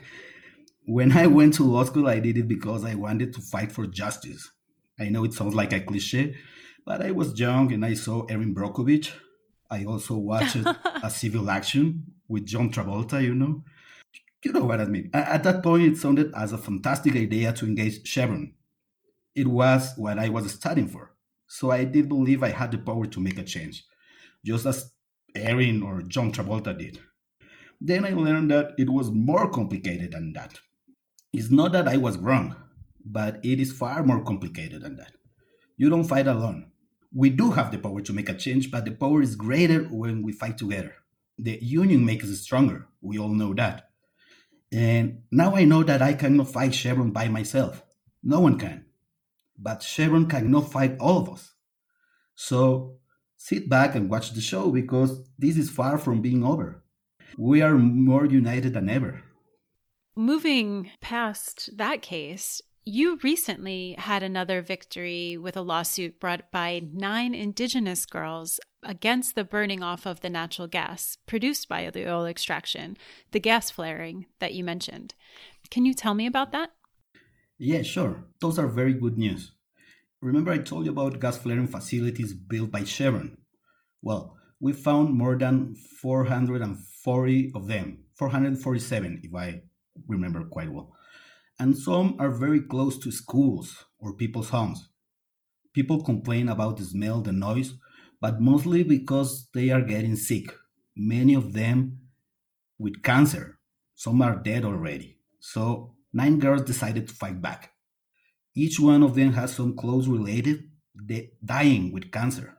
when 0.90 1.12
I 1.12 1.28
went 1.28 1.54
to 1.56 1.64
law 1.64 1.84
school, 1.84 2.08
I 2.08 2.20
did 2.20 2.36
it 2.36 2.48
because 2.48 2.84
I 2.84 2.96
wanted 2.96 3.32
to 3.34 3.42
fight 3.42 3.72
for 3.72 3.86
justice. 3.86 4.50
I 5.00 5.10
know 5.10 5.24
it 5.24 5.34
sounds 5.34 5.54
like 5.54 5.72
a 5.72 5.82
cliche, 5.82 6.36
but 6.84 7.06
I 7.06 7.12
was 7.12 7.40
young 7.40 7.72
and 7.72 7.86
I 7.86 7.94
saw 7.94 8.26
Erin 8.26 8.56
Brockovich. 8.56 9.12
I 9.70 9.86
also 9.86 10.18
watched 10.18 10.56
a 11.04 11.10
civil 11.12 11.52
action 11.52 12.06
with 12.28 12.48
John 12.48 12.72
Travolta, 12.72 13.22
you 13.22 13.36
know. 13.36 13.64
You 14.44 14.52
know 14.52 14.64
what 14.64 14.82
I 14.82 14.86
mean. 14.86 15.12
At 15.14 15.44
that 15.44 15.62
point, 15.62 15.84
it 15.84 15.98
sounded 15.98 16.34
as 16.36 16.54
a 16.54 16.58
fantastic 16.58 17.16
idea 17.16 17.54
to 17.54 17.68
engage 17.68 18.08
Chevron. 18.08 18.56
It 19.36 19.48
was 19.48 19.94
what 19.96 20.18
I 20.18 20.30
was 20.30 20.52
studying 20.52 20.88
for. 20.88 21.14
So 21.46 21.70
I 21.70 21.84
did 21.84 22.10
believe 22.10 22.42
I 22.42 22.50
had 22.50 22.72
the 22.72 22.80
power 22.80 23.06
to 23.06 23.20
make 23.20 23.38
a 23.38 23.44
change, 23.44 23.86
just 24.44 24.66
as 24.66 24.92
Erin 25.36 25.84
or 25.84 26.02
John 26.02 26.32
Travolta 26.32 26.76
did. 26.76 26.98
Then 27.80 28.06
I 28.06 28.14
learned 28.14 28.50
that 28.50 28.72
it 28.80 28.90
was 28.90 29.12
more 29.12 29.52
complicated 29.52 30.14
than 30.14 30.34
that. 30.34 30.60
It's 31.32 31.52
not 31.52 31.72
that 31.74 31.88
I 31.88 31.98
was 31.98 32.18
wrong, 32.18 32.56
but 33.06 33.40
it 33.44 33.60
is 33.60 33.72
far 33.72 34.04
more 34.04 34.24
complicated 34.24 34.82
than 34.82 34.96
that. 34.98 35.14
You 35.78 35.90
don't 35.90 36.08
fight 36.08 36.28
alone. 36.28 36.72
We 37.14 37.30
do 37.30 37.52
have 37.52 37.72
the 37.72 37.78
power 37.78 38.02
to 38.02 38.14
make 38.14 38.30
a 38.30 38.34
change, 38.34 38.72
but 38.72 38.86
the 38.86 38.92
power 38.92 39.22
is 39.22 39.36
greater 39.36 39.84
when 39.84 40.24
we 40.24 40.32
fight 40.32 40.58
together. 40.58 40.96
The 41.38 41.60
union 41.62 42.06
makes 42.06 42.26
us 42.26 42.42
stronger. 42.42 42.88
We 43.02 43.18
all 43.20 43.30
know 43.30 43.54
that. 43.54 43.90
And 44.72 45.24
now 45.32 45.56
I 45.56 45.64
know 45.64 45.84
that 45.84 46.02
I 46.02 46.14
cannot 46.14 46.50
fight 46.50 46.74
Chevron 46.76 47.12
by 47.12 47.28
myself. 47.28 47.84
No 48.24 48.40
one 48.40 48.60
can. 48.60 48.86
But 49.58 49.84
Chevron 49.84 50.28
cannot 50.28 50.72
fight 50.72 50.98
all 51.00 51.18
of 51.22 51.30
us. 51.30 51.54
So 52.36 52.98
sit 53.38 53.70
back 53.70 53.96
and 53.96 54.10
watch 54.10 54.34
the 54.34 54.42
show 54.42 54.72
because 54.72 55.24
this 55.38 55.58
is 55.58 55.70
far 55.70 55.98
from 55.98 56.22
being 56.22 56.44
over. 56.44 56.84
We 57.38 57.62
are 57.62 57.78
more 57.78 58.26
united 58.26 58.74
than 58.74 58.90
ever. 58.90 59.24
Moving 60.20 60.92
past 61.00 61.78
that 61.78 62.02
case, 62.02 62.62
you 62.84 63.18
recently 63.24 63.96
had 63.98 64.22
another 64.22 64.62
victory 64.62 65.38
with 65.38 65.56
a 65.56 65.62
lawsuit 65.62 66.20
brought 66.20 66.52
by 66.52 66.82
nine 66.92 67.34
indigenous 67.34 68.06
girls 68.06 68.60
against 68.84 69.36
the 69.36 69.46
burning 69.46 69.82
off 69.82 70.06
of 70.06 70.20
the 70.20 70.30
natural 70.30 70.68
gas 70.68 71.18
produced 71.26 71.70
by 71.70 71.90
the 71.90 72.06
oil 72.12 72.26
extraction, 72.26 72.98
the 73.32 73.40
gas 73.40 73.72
flaring 73.72 74.26
that 74.40 74.54
you 74.54 74.62
mentioned. 74.62 75.16
Can 75.72 75.86
you 75.86 75.94
tell 75.94 76.16
me 76.16 76.28
about 76.28 76.52
that? 76.52 76.72
Yeah, 77.58 77.84
sure. 77.84 78.26
Those 78.42 78.60
are 78.60 78.68
very 78.68 78.96
good 78.96 79.18
news. 79.18 79.54
Remember, 80.22 80.52
I 80.52 80.58
told 80.58 80.84
you 80.84 80.92
about 80.92 81.22
gas 81.22 81.38
flaring 81.38 81.68
facilities 81.68 82.34
built 82.34 82.72
by 82.72 82.84
Chevron? 82.84 83.38
Well, 84.02 84.36
we 84.60 84.74
found 84.74 85.14
more 85.14 85.38
than 85.38 85.76
440 86.02 87.54
of 87.56 87.68
them, 87.68 88.00
447 88.18 89.22
if 89.24 89.34
I 89.34 89.62
remember 90.08 90.46
quite 90.46 90.72
well. 90.72 90.96
And 91.60 91.78
some 91.78 92.16
are 92.20 92.32
very 92.32 92.62
close 92.62 92.98
to 93.00 93.12
schools 93.12 93.86
or 94.00 94.14
people's 94.16 94.50
homes. 94.50 94.90
People 95.74 96.04
complain 96.04 96.50
about 96.50 96.78
the 96.78 96.86
smell, 96.86 97.22
the 97.22 97.32
noise, 97.32 97.74
but 98.22 98.42
mostly 98.42 98.84
because 98.84 99.50
they 99.54 99.70
are 99.70 99.82
getting 99.82 100.16
sick. 100.16 100.54
Many 100.96 101.34
of 101.36 101.54
them 101.54 102.02
with 102.78 103.04
cancer. 103.04 103.60
Some 103.96 104.22
are 104.22 104.38
dead 104.38 104.66
already. 104.66 105.20
So, 105.40 105.96
nine 106.14 106.40
girls 106.40 106.64
decided 106.64 107.08
to 107.08 107.14
fight 107.14 107.42
back. 107.42 107.74
Each 108.56 108.80
one 108.80 109.04
of 109.04 109.16
them 109.16 109.34
has 109.34 109.56
some 109.56 109.76
close 109.76 110.08
relative 110.08 110.64
dying 111.44 111.92
with 111.92 112.12
cancer. 112.12 112.58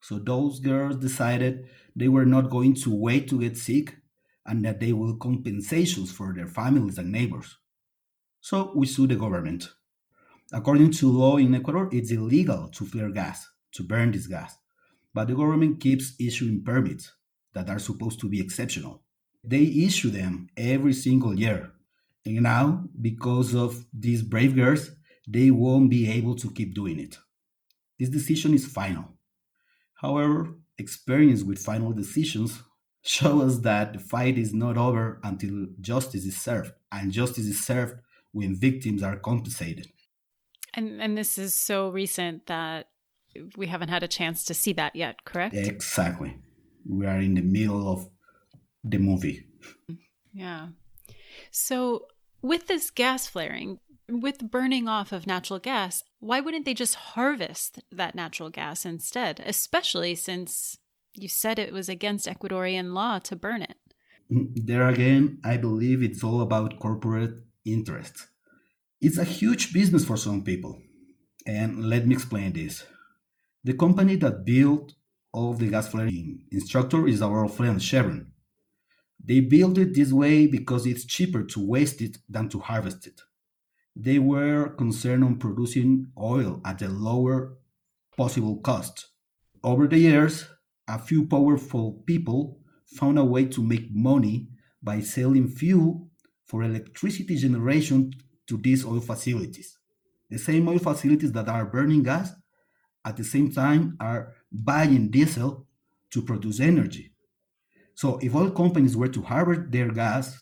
So 0.00 0.18
those 0.18 0.60
girls 0.60 0.96
decided 0.96 1.68
they 1.94 2.08
were 2.08 2.26
not 2.26 2.50
going 2.50 2.74
to 2.76 2.94
wait 2.94 3.28
to 3.28 3.40
get 3.40 3.56
sick 3.56 3.96
and 4.46 4.64
that 4.64 4.80
they 4.80 4.92
will 4.92 5.16
compensations 5.16 6.10
for 6.10 6.32
their 6.34 6.46
families 6.46 6.98
and 6.98 7.12
neighbors. 7.12 7.58
So 8.40 8.72
we 8.74 8.86
sue 8.86 9.06
the 9.06 9.16
government. 9.16 9.68
According 10.52 10.90
to 10.92 11.10
law 11.10 11.36
in 11.36 11.54
Ecuador, 11.54 11.88
it's 11.92 12.10
illegal 12.10 12.68
to 12.68 12.84
flare 12.84 13.10
gas, 13.10 13.48
to 13.72 13.82
burn 13.82 14.12
this 14.12 14.26
gas. 14.26 14.58
But 15.14 15.28
the 15.28 15.34
government 15.34 15.80
keeps 15.80 16.14
issuing 16.18 16.64
permits 16.64 17.12
that 17.54 17.70
are 17.70 17.78
supposed 17.78 18.20
to 18.20 18.28
be 18.28 18.40
exceptional. 18.40 19.02
They 19.44 19.62
issue 19.62 20.10
them 20.10 20.48
every 20.56 20.92
single 20.92 21.38
year. 21.38 21.72
And 22.24 22.42
now, 22.42 22.84
because 23.00 23.54
of 23.54 23.84
these 23.92 24.22
brave 24.22 24.54
girls, 24.54 24.90
they 25.26 25.50
won't 25.50 25.90
be 25.90 26.10
able 26.10 26.36
to 26.36 26.50
keep 26.50 26.74
doing 26.74 26.98
it. 26.98 27.18
This 27.98 28.08
decision 28.08 28.54
is 28.54 28.66
final. 28.66 29.12
However, 29.94 30.56
experience 30.78 31.42
with 31.42 31.58
final 31.58 31.92
decisions 31.92 32.62
show 33.02 33.42
us 33.42 33.58
that 33.58 33.92
the 33.92 33.98
fight 33.98 34.38
is 34.38 34.54
not 34.54 34.76
over 34.76 35.20
until 35.22 35.66
justice 35.80 36.24
is 36.24 36.36
served, 36.36 36.72
and 36.90 37.12
justice 37.12 37.46
is 37.46 37.64
served 37.64 37.96
when 38.32 38.54
victims 38.54 39.02
are 39.02 39.16
compensated. 39.16 39.88
And 40.74 41.02
and 41.02 41.18
this 41.18 41.36
is 41.38 41.54
so 41.54 41.90
recent 41.90 42.46
that 42.46 42.88
we 43.56 43.66
haven't 43.66 43.88
had 43.88 44.02
a 44.02 44.08
chance 44.08 44.44
to 44.44 44.54
see 44.54 44.72
that 44.74 44.96
yet, 44.96 45.24
correct? 45.24 45.54
Exactly. 45.54 46.36
We 46.88 47.06
are 47.06 47.18
in 47.18 47.34
the 47.34 47.42
middle 47.42 47.90
of 47.90 48.08
the 48.84 48.98
movie. 48.98 49.46
Yeah. 50.32 50.68
So 51.50 52.06
with 52.40 52.66
this 52.66 52.90
gas 52.90 53.26
flaring, 53.26 53.78
with 54.08 54.50
burning 54.50 54.88
off 54.88 55.12
of 55.12 55.26
natural 55.26 55.58
gas, 55.58 56.02
why 56.18 56.40
wouldn't 56.40 56.64
they 56.64 56.74
just 56.74 56.94
harvest 56.94 57.80
that 57.90 58.14
natural 58.14 58.50
gas 58.50 58.84
instead, 58.84 59.40
especially 59.46 60.14
since 60.14 60.78
you 61.14 61.28
said 61.28 61.58
it 61.58 61.72
was 61.72 61.88
against 61.88 62.26
Ecuadorian 62.26 62.92
law 62.92 63.18
to 63.20 63.36
burn 63.36 63.62
it? 63.62 63.76
There 64.30 64.88
again, 64.88 65.38
I 65.44 65.56
believe 65.56 66.02
it's 66.02 66.24
all 66.24 66.40
about 66.40 66.78
corporate 66.78 67.34
interests. 67.64 68.28
It's 69.00 69.18
a 69.18 69.24
huge 69.24 69.72
business 69.72 70.04
for 70.04 70.16
some 70.16 70.42
people. 70.42 70.80
And 71.46 71.84
let 71.84 72.06
me 72.06 72.14
explain 72.14 72.52
this. 72.52 72.84
The 73.64 73.74
company 73.74 74.16
that 74.16 74.44
built 74.44 74.94
all 75.32 75.54
the 75.54 75.68
gas 75.68 75.88
flaring 75.88 76.44
instructor 76.50 77.06
is 77.06 77.22
our 77.22 77.48
friend 77.48 77.82
Chevron. 77.82 78.32
They 79.24 79.40
built 79.40 79.78
it 79.78 79.94
this 79.94 80.12
way 80.12 80.46
because 80.46 80.86
it's 80.86 81.04
cheaper 81.04 81.44
to 81.44 81.66
waste 81.66 82.00
it 82.00 82.18
than 82.28 82.48
to 82.50 82.60
harvest 82.60 83.06
it. 83.06 83.20
They 83.94 84.18
were 84.18 84.70
concerned 84.70 85.24
on 85.24 85.36
producing 85.36 86.12
oil 86.18 86.60
at 86.64 86.78
the 86.78 86.88
lower 86.88 87.58
possible 88.16 88.56
cost. 88.58 89.08
Over 89.62 89.86
the 89.86 89.98
years, 89.98 90.46
a 90.88 90.98
few 90.98 91.26
powerful 91.26 92.02
people 92.06 92.58
found 92.86 93.18
a 93.18 93.24
way 93.24 93.44
to 93.46 93.62
make 93.62 93.88
money 93.92 94.48
by 94.82 95.00
selling 95.00 95.48
fuel 95.48 96.08
for 96.46 96.62
electricity 96.62 97.36
generation 97.36 98.12
to 98.46 98.56
these 98.58 98.84
oil 98.84 99.00
facilities. 99.00 99.78
The 100.30 100.38
same 100.38 100.68
oil 100.68 100.78
facilities 100.78 101.32
that 101.32 101.48
are 101.48 101.66
burning 101.66 102.02
gas 102.02 102.32
at 103.04 103.16
the 103.16 103.24
same 103.24 103.52
time 103.52 103.96
are 104.00 104.34
buying 104.50 105.10
diesel 105.10 105.66
to 106.10 106.22
produce 106.22 106.60
energy. 106.60 107.12
So 107.94 108.18
if 108.18 108.34
oil 108.34 108.50
companies 108.50 108.96
were 108.96 109.08
to 109.08 109.22
harvest 109.22 109.70
their 109.70 109.90
gas 109.90 110.40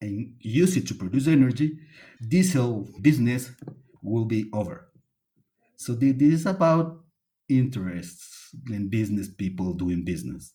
and 0.00 0.34
use 0.40 0.76
it 0.76 0.86
to 0.88 0.94
produce 0.94 1.26
energy, 1.26 1.78
diesel 2.26 2.88
business 3.00 3.50
will 4.02 4.24
be 4.24 4.50
over. 4.52 4.90
So 5.76 5.94
this 5.94 6.14
is 6.20 6.46
about 6.46 7.03
interests 7.48 8.54
and 8.66 8.90
business 8.90 9.28
people 9.28 9.74
doing 9.74 10.04
business. 10.04 10.52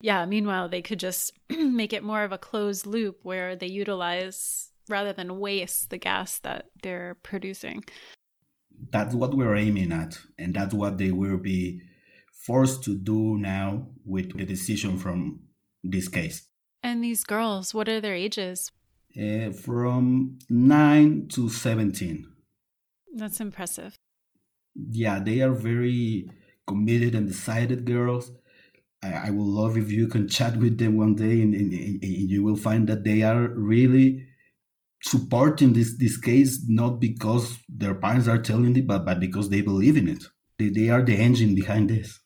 Yeah, 0.00 0.26
meanwhile, 0.26 0.68
they 0.68 0.82
could 0.82 1.00
just 1.00 1.32
make 1.50 1.92
it 1.92 2.04
more 2.04 2.22
of 2.24 2.32
a 2.32 2.38
closed 2.38 2.86
loop 2.86 3.20
where 3.22 3.56
they 3.56 3.66
utilize 3.66 4.70
rather 4.88 5.12
than 5.12 5.40
waste 5.40 5.90
the 5.90 5.98
gas 5.98 6.38
that 6.40 6.66
they're 6.82 7.16
producing. 7.22 7.84
That's 8.90 9.14
what 9.14 9.34
we're 9.34 9.56
aiming 9.56 9.92
at, 9.92 10.18
and 10.38 10.54
that's 10.54 10.74
what 10.74 10.98
they 10.98 11.10
will 11.10 11.38
be 11.38 11.80
forced 12.46 12.84
to 12.84 12.94
do 12.94 13.38
now 13.38 13.88
with 14.04 14.36
the 14.36 14.44
decision 14.44 14.98
from 14.98 15.40
this 15.82 16.08
case. 16.08 16.46
And 16.82 17.02
these 17.02 17.24
girls, 17.24 17.74
what 17.74 17.88
are 17.88 18.00
their 18.00 18.14
ages? 18.14 18.70
Uh, 19.18 19.50
from 19.50 20.38
9 20.50 21.28
to 21.28 21.48
17. 21.48 22.26
That's 23.14 23.40
impressive. 23.40 23.96
Yeah, 24.90 25.20
they 25.20 25.40
are 25.40 25.52
very 25.52 26.30
committed 26.66 27.14
and 27.14 27.28
decided 27.28 27.84
girls. 27.84 28.30
I, 29.02 29.28
I 29.28 29.30
would 29.30 29.46
love 29.46 29.76
if 29.76 29.90
you 29.90 30.08
can 30.08 30.28
chat 30.28 30.56
with 30.56 30.78
them 30.78 30.96
one 30.96 31.14
day 31.14 31.42
and, 31.42 31.54
and, 31.54 31.72
and 31.72 32.02
you 32.02 32.42
will 32.42 32.56
find 32.56 32.88
that 32.88 33.04
they 33.04 33.22
are 33.22 33.48
really 33.48 34.26
supporting 35.02 35.72
this, 35.72 35.96
this 35.98 36.16
case, 36.16 36.64
not 36.66 37.00
because 37.00 37.58
their 37.68 37.94
parents 37.94 38.28
are 38.28 38.38
telling 38.38 38.76
it, 38.76 38.86
but, 38.86 39.04
but 39.04 39.20
because 39.20 39.48
they 39.48 39.60
believe 39.60 39.96
in 39.96 40.08
it. 40.08 40.24
They, 40.58 40.68
they 40.68 40.88
are 40.90 41.02
the 41.02 41.14
engine 41.14 41.54
behind 41.54 41.90
this. 41.90 42.20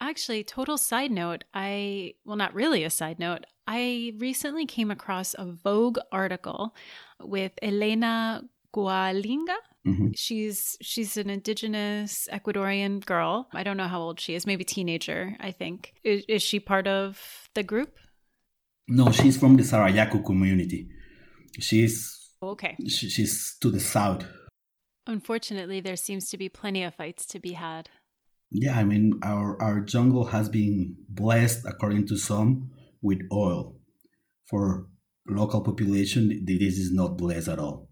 Actually, 0.00 0.44
total 0.44 0.78
side 0.78 1.10
note, 1.10 1.44
I, 1.52 2.14
well, 2.24 2.36
not 2.36 2.54
really 2.54 2.84
a 2.84 2.90
side 2.90 3.18
note, 3.18 3.46
I 3.66 4.12
recently 4.18 4.64
came 4.64 4.90
across 4.90 5.34
a 5.34 5.44
Vogue 5.44 5.98
article 6.12 6.74
with 7.20 7.52
Helena 7.60 8.44
Gualinga. 8.74 9.56
Mm-hmm. 9.88 10.08
She's 10.14 10.76
she's 10.82 11.16
an 11.16 11.30
indigenous 11.30 12.28
Ecuadorian 12.30 13.04
girl. 13.04 13.48
I 13.52 13.62
don't 13.62 13.76
know 13.76 13.88
how 13.88 14.00
old 14.00 14.20
she 14.20 14.34
is, 14.34 14.46
maybe 14.46 14.64
teenager, 14.64 15.34
I 15.40 15.50
think. 15.50 15.94
Is, 16.04 16.24
is 16.28 16.42
she 16.42 16.60
part 16.60 16.86
of 16.86 17.48
the 17.54 17.62
group? 17.62 17.94
No, 18.88 19.10
she's 19.10 19.38
from 19.38 19.56
the 19.56 19.62
Sarayaku 19.62 20.24
community. 20.24 20.88
She's 21.58 22.32
okay. 22.42 22.76
She, 22.86 23.08
she's 23.08 23.56
to 23.60 23.70
the 23.70 23.80
south. 23.80 24.24
Unfortunately, 25.06 25.80
there 25.80 25.96
seems 25.96 26.28
to 26.30 26.36
be 26.36 26.50
plenty 26.50 26.82
of 26.82 26.94
fights 26.94 27.24
to 27.26 27.40
be 27.40 27.52
had. 27.52 27.88
Yeah, 28.50 28.78
I 28.78 28.84
mean, 28.84 29.20
our, 29.22 29.60
our 29.62 29.80
jungle 29.80 30.26
has 30.26 30.48
been 30.48 30.96
blessed, 31.08 31.64
according 31.66 32.06
to 32.08 32.16
some, 32.16 32.70
with 33.02 33.20
oil. 33.32 33.76
For 34.48 34.86
local 35.26 35.62
population, 35.62 36.44
this 36.44 36.78
is 36.78 36.92
not 36.92 37.18
blessed 37.18 37.48
at 37.48 37.58
all. 37.58 37.87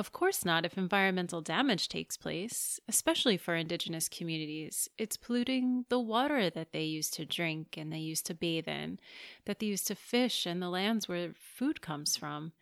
Of 0.00 0.12
course 0.12 0.46
not 0.46 0.64
if 0.64 0.78
environmental 0.78 1.42
damage 1.42 1.86
takes 1.86 2.16
place, 2.16 2.80
especially 2.88 3.36
for 3.36 3.54
indigenous 3.54 4.08
communities. 4.08 4.88
It's 4.96 5.18
polluting 5.18 5.84
the 5.90 6.00
water 6.00 6.48
that 6.48 6.72
they 6.72 6.84
used 6.84 7.12
to 7.14 7.26
drink 7.26 7.76
and 7.76 7.92
they 7.92 7.98
used 7.98 8.24
to 8.24 8.34
bathe 8.34 8.66
in, 8.66 8.98
that 9.44 9.58
they 9.58 9.66
used 9.66 9.86
to 9.88 9.94
fish, 9.94 10.46
and 10.46 10.62
the 10.62 10.70
lands 10.70 11.06
where 11.06 11.34
food 11.34 11.82
comes 11.82 12.16
from. 12.16 12.52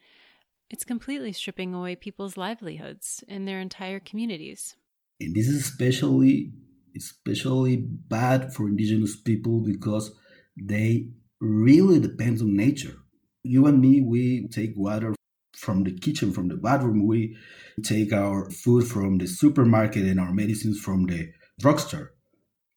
It's 0.68 0.83
completely 0.83 1.33
stripping 1.33 1.74
away 1.74 1.94
people's 1.94 2.37
livelihoods 2.37 3.22
and 3.29 3.46
their 3.46 3.61
entire 3.61 4.01
communities. 4.01 4.74
And 5.20 5.33
this 5.33 5.46
is 5.46 5.61
especially 5.61 6.51
especially 6.96 7.77
bad 7.77 8.53
for 8.53 8.66
indigenous 8.66 9.14
people 9.14 9.61
because 9.61 10.11
they 10.57 11.11
really 11.40 12.01
depend 12.01 12.40
on 12.40 12.57
nature. 12.57 12.96
You 13.44 13.68
and 13.68 13.81
me, 13.81 14.01
we 14.01 14.48
take 14.48 14.72
water 14.74 15.14
from 15.59 15.85
the 15.85 15.92
kitchen, 15.92 16.33
from 16.33 16.49
the 16.49 16.57
bathroom. 16.57 17.07
We 17.07 17.37
take 17.83 18.12
our 18.12 18.51
food 18.51 18.87
from 18.87 19.18
the 19.18 19.27
supermarket 19.27 20.05
and 20.05 20.21
our 20.21 20.33
medicines 20.33 20.81
from 20.81 21.07
the 21.07 21.33
drugstore. 21.59 22.14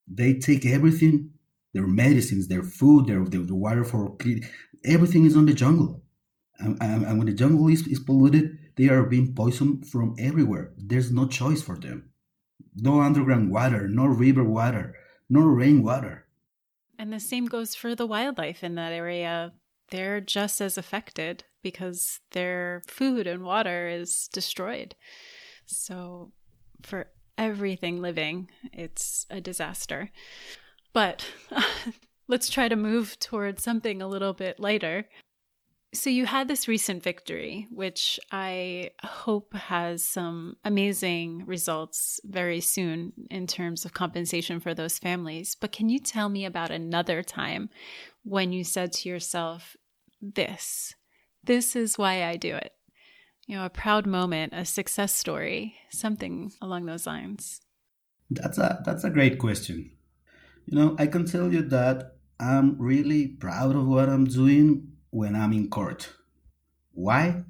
They 0.08 0.34
take 0.39 0.65
everything, 0.65 1.32
their 1.74 1.88
medicines, 1.88 2.48
their 2.48 2.63
food, 2.63 3.08
their, 3.08 3.24
their 3.24 3.41
the 3.41 3.56
water 3.56 3.84
for. 3.84 4.17
Everything 4.84 5.26
is 5.26 5.38
on 5.38 5.46
the 5.46 5.54
jungle. 5.54 6.04
And, 6.60 6.78
and, 6.82 7.06
and 7.06 7.17
when 7.17 7.28
the 7.28 7.34
jungle 7.34 7.67
is, 7.67 7.88
is 7.88 8.00
polluted, 8.00 8.58
they 8.76 8.89
are 8.89 9.04
being 9.04 9.34
poisoned 9.34 9.88
from 9.88 10.15
everywhere. 10.20 10.74
There's 10.78 11.12
no 11.12 11.28
choice 11.28 11.62
for 11.62 11.78
them 11.78 12.12
no 12.76 13.02
underground 13.02 13.52
water, 13.52 13.88
no 13.88 14.06
river 14.06 14.44
water, 14.44 14.96
no 15.30 15.41
rainwater. 15.41 16.28
And 16.98 17.12
the 17.12 17.20
same 17.20 17.46
goes 17.46 17.76
for 17.76 17.96
the 17.96 18.06
wildlife 18.06 18.63
in 18.63 18.76
that 18.76 18.91
area. 18.91 19.54
They're 19.89 20.22
just 20.22 20.62
as 20.62 20.78
affected 20.78 21.44
because 21.62 22.19
their 22.32 22.82
food 22.88 23.28
and 23.28 23.43
water 23.43 23.88
is 23.88 24.30
destroyed. 24.32 24.95
So, 25.65 26.32
for 26.82 27.08
everything 27.38 28.02
living, 28.02 28.50
it's 28.74 29.26
a 29.30 29.41
disaster. 29.41 30.12
But 30.93 31.26
let's 32.28 32.50
try 32.50 32.67
to 32.67 32.76
move 32.76 33.17
towards 33.19 33.63
something 33.63 34.02
a 34.02 34.08
little 34.08 34.34
bit 34.34 34.60
lighter. 34.60 35.08
So, 35.93 36.10
you 36.10 36.26
had 36.26 36.47
this 36.47 36.67
recent 36.67 37.04
victory, 37.04 37.67
which 37.69 38.19
I 38.32 38.91
hope 39.04 39.54
has 39.54 40.04
some 40.04 40.56
amazing 40.63 41.45
results 41.45 42.19
very 42.24 42.62
soon 42.62 43.13
in 43.30 43.47
terms 43.47 43.84
of 43.86 43.93
compensation 43.93 44.60
for 44.60 44.74
those 44.74 45.00
families. 45.00 45.56
But 45.60 45.74
can 45.74 45.89
you 45.89 46.00
tell 46.00 46.30
me 46.30 46.45
about 46.45 46.71
another 46.71 47.24
time 47.24 47.69
when 48.24 48.54
you 48.54 48.63
said 48.63 48.93
to 48.93 49.10
yourself, 49.10 49.76
This, 50.21 50.95
this 51.44 51.76
is 51.76 51.98
why 51.98 52.24
I 52.24 52.38
do 52.38 52.56
it? 52.56 52.74
You 53.48 53.58
know, 53.58 53.66
a 53.66 53.70
proud 53.70 54.06
moment, 54.06 54.54
a 54.54 54.66
success 54.66 55.14
story, 55.14 55.76
something 55.90 56.52
along 56.62 56.86
those 56.86 57.06
lines. 57.06 57.62
That's 58.30 58.58
a 58.58 58.82
that's 58.86 59.04
a 59.04 59.10
great 59.10 59.40
question. 59.40 59.92
You 60.66 60.78
know, 60.78 60.96
I 60.98 61.08
can 61.08 61.26
tell 61.26 61.52
you 61.52 61.64
that 61.64 62.16
I'm 62.40 62.78
really 62.80 63.28
proud 63.28 63.76
of 63.76 63.88
what 63.88 64.10
I'm 64.10 64.26
doing 64.26 64.94
when 65.10 65.36
I'm 65.36 65.54
in 65.54 65.70
court. 65.70 66.10
Why? 66.94 67.44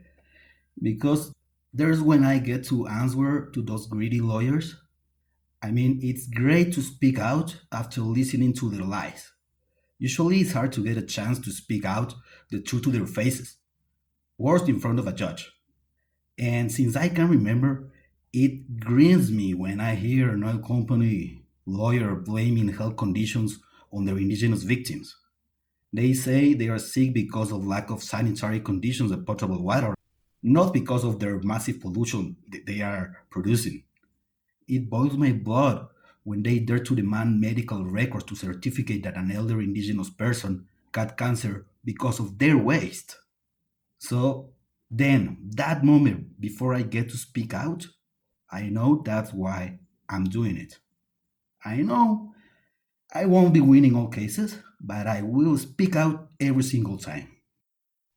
Because 0.81 1.33
there's 1.73 2.01
when 2.01 2.25
I 2.25 2.39
get 2.39 2.65
to 2.65 2.87
answer 2.87 3.49
to 3.53 3.61
those 3.61 3.87
greedy 3.87 4.21
lawyers. 4.21 4.75
I 5.61 5.71
mean, 5.71 5.99
it's 6.01 6.27
great 6.27 6.73
to 6.73 6.81
speak 6.81 7.19
out 7.19 7.55
after 7.71 8.01
listening 8.01 8.53
to 8.53 8.69
their 8.69 8.83
lies. 8.83 9.31
Usually, 9.99 10.39
it's 10.39 10.53
hard 10.53 10.71
to 10.73 10.83
get 10.83 10.97
a 10.97 11.03
chance 11.03 11.37
to 11.39 11.51
speak 11.51 11.85
out 11.85 12.15
the 12.49 12.59
truth 12.59 12.83
to 12.83 12.91
their 12.91 13.05
faces, 13.05 13.57
worst 14.41 14.67
in 14.67 14.79
front 14.79 14.99
of 14.99 15.07
a 15.07 15.13
judge. 15.13 15.51
And 16.37 16.71
since 16.71 16.95
I 16.95 17.09
can 17.09 17.29
remember, 17.29 17.91
it 18.33 18.79
grins 18.79 19.31
me 19.31 19.53
when 19.53 19.79
I 19.79 19.95
hear 19.95 20.31
an 20.31 20.43
oil 20.43 20.59
company 20.59 21.43
lawyer 21.65 22.15
blaming 22.15 22.69
health 22.69 22.97
conditions 22.97 23.59
on 23.91 24.05
their 24.05 24.17
indigenous 24.17 24.63
victims. 24.63 25.15
They 25.93 26.13
say 26.13 26.53
they 26.53 26.69
are 26.69 26.79
sick 26.79 27.13
because 27.13 27.51
of 27.51 27.67
lack 27.67 27.89
of 27.89 28.01
sanitary 28.01 28.61
conditions 28.61 29.11
and 29.11 29.27
potable 29.27 29.61
water, 29.61 29.93
not 30.41 30.73
because 30.73 31.03
of 31.03 31.19
their 31.19 31.39
massive 31.41 31.81
pollution 31.81 32.37
they 32.65 32.81
are 32.81 33.17
producing. 33.29 33.83
It 34.67 34.89
boils 34.89 35.17
my 35.17 35.33
blood 35.33 35.87
when 36.23 36.43
they 36.43 36.59
dare 36.59 36.79
to 36.79 36.95
demand 36.95 37.41
medical 37.41 37.85
records 37.85 38.25
to 38.25 38.35
certificate 38.35 39.03
that 39.03 39.17
an 39.17 39.31
elder 39.31 39.61
indigenous 39.61 40.09
person 40.09 40.67
got 40.91 41.17
cancer 41.17 41.65
because 41.83 42.19
of 42.19 42.37
their 42.39 42.57
waste. 42.57 43.17
So 44.01 44.49
then, 44.89 45.37
that 45.55 45.83
moment 45.83 46.41
before 46.41 46.73
I 46.73 46.81
get 46.81 47.09
to 47.09 47.17
speak 47.17 47.53
out, 47.53 47.85
I 48.51 48.63
know 48.63 49.03
that's 49.05 49.31
why 49.31 49.79
I'm 50.09 50.25
doing 50.25 50.57
it. 50.57 50.79
I 51.63 51.77
know 51.77 52.33
I 53.13 53.25
won't 53.25 53.53
be 53.53 53.61
winning 53.61 53.95
all 53.95 54.07
cases, 54.07 54.57
but 54.81 55.05
I 55.05 55.21
will 55.21 55.55
speak 55.55 55.95
out 55.95 56.29
every 56.39 56.63
single 56.63 56.97
time. 56.97 57.27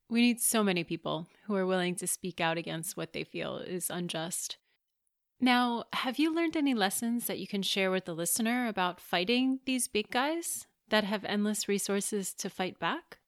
We 0.09 0.21
need 0.21 0.41
so 0.41 0.63
many 0.63 0.83
people 0.83 1.27
who 1.45 1.55
are 1.55 1.67
willing 1.67 1.95
to 1.97 2.07
speak 2.07 2.41
out 2.41 2.57
against 2.57 2.97
what 2.97 3.13
they 3.13 3.23
feel 3.23 3.57
is 3.57 3.91
unjust. 3.91 4.57
Now, 5.39 5.83
have 5.93 6.17
you 6.17 6.33
learned 6.33 6.57
any 6.57 6.73
lessons 6.73 7.27
that 7.27 7.37
you 7.37 7.47
can 7.47 7.61
share 7.61 7.91
with 7.91 8.05
the 8.05 8.15
listener 8.15 8.67
about 8.67 8.99
fighting 8.99 9.59
these 9.65 9.87
big 9.87 10.09
guys 10.09 10.65
that 10.89 11.03
have 11.03 11.23
endless 11.25 11.67
resources 11.67 12.33
to 12.35 12.49
fight 12.49 12.79
back? 12.79 13.19